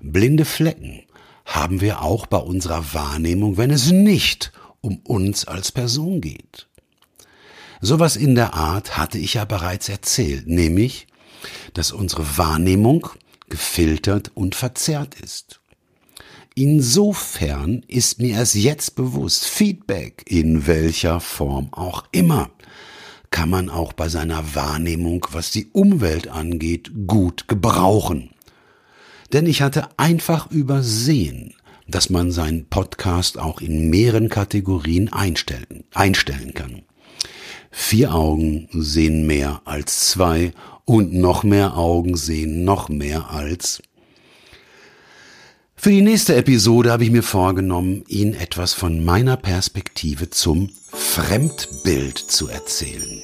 Blinde 0.00 0.46
Flecken 0.46 1.02
haben 1.44 1.82
wir 1.82 2.00
auch 2.00 2.24
bei 2.24 2.38
unserer 2.38 2.94
Wahrnehmung, 2.94 3.58
wenn 3.58 3.70
es 3.70 3.90
nicht 3.90 4.52
um 4.80 5.00
uns 5.00 5.46
als 5.46 5.70
Person 5.70 6.22
geht. 6.22 6.66
Sowas 7.82 8.16
in 8.16 8.34
der 8.34 8.54
Art 8.54 8.96
hatte 8.96 9.18
ich 9.18 9.34
ja 9.34 9.44
bereits 9.44 9.90
erzählt, 9.90 10.46
nämlich, 10.46 11.06
dass 11.74 11.92
unsere 11.92 12.38
Wahrnehmung 12.38 13.06
gefiltert 13.50 14.30
und 14.32 14.54
verzerrt 14.54 15.20
ist. 15.20 15.60
Insofern 16.54 17.84
ist 17.86 18.18
mir 18.18 18.36
erst 18.36 18.54
jetzt 18.54 18.94
bewusst, 18.94 19.44
Feedback 19.44 20.24
in 20.26 20.66
welcher 20.66 21.20
Form 21.20 21.70
auch 21.74 22.04
immer 22.12 22.50
kann 23.30 23.50
man 23.50 23.68
auch 23.68 23.92
bei 23.92 24.08
seiner 24.08 24.54
Wahrnehmung, 24.54 25.26
was 25.32 25.50
die 25.50 25.70
Umwelt 25.72 26.28
angeht, 26.28 26.90
gut 27.06 27.48
gebrauchen. 27.48 28.30
Denn 29.32 29.46
ich 29.46 29.62
hatte 29.62 29.88
einfach 29.96 30.50
übersehen, 30.50 31.54
dass 31.86 32.10
man 32.10 32.32
seinen 32.32 32.66
Podcast 32.66 33.38
auch 33.38 33.60
in 33.60 33.90
mehreren 33.90 34.28
Kategorien 34.28 35.12
einstellen, 35.12 35.84
einstellen 35.94 36.54
kann. 36.54 36.82
Vier 37.70 38.14
Augen 38.14 38.68
sehen 38.72 39.26
mehr 39.26 39.62
als 39.64 40.10
zwei 40.10 40.52
und 40.84 41.12
noch 41.12 41.44
mehr 41.44 41.76
Augen 41.76 42.16
sehen 42.16 42.64
noch 42.64 42.88
mehr 42.88 43.30
als. 43.30 43.80
Für 45.82 45.88
die 45.88 46.02
nächste 46.02 46.36
Episode 46.36 46.92
habe 46.92 47.04
ich 47.04 47.10
mir 47.10 47.22
vorgenommen, 47.22 48.04
Ihnen 48.06 48.34
etwas 48.34 48.74
von 48.74 49.02
meiner 49.02 49.38
Perspektive 49.38 50.28
zum 50.28 50.68
Fremdbild 50.92 52.18
zu 52.18 52.48
erzählen. 52.48 53.22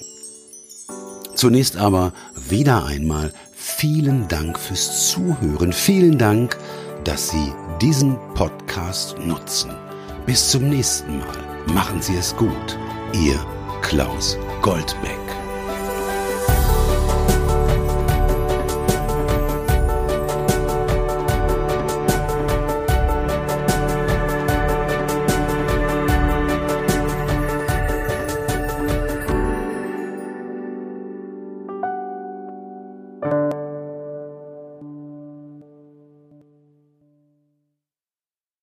Zunächst 1.35 1.77
aber 1.77 2.15
wieder 2.49 2.87
einmal 2.87 3.31
vielen 3.55 4.27
Dank 4.29 4.59
fürs 4.59 5.11
Zuhören. 5.11 5.75
Vielen 5.75 6.17
Dank, 6.17 6.57
dass 7.05 7.29
Sie 7.29 7.53
diesen 7.83 8.17
Podcast 8.33 9.19
nutzen. 9.19 9.73
Bis 10.25 10.51
zum 10.51 10.71
nächsten 10.71 11.19
Mal. 11.19 11.67
Machen 11.75 12.01
Sie 12.01 12.17
es 12.17 12.35
gut. 12.37 12.79
Ihr 13.13 13.39
Klaus 13.83 14.39
Goldbeck. 14.63 15.26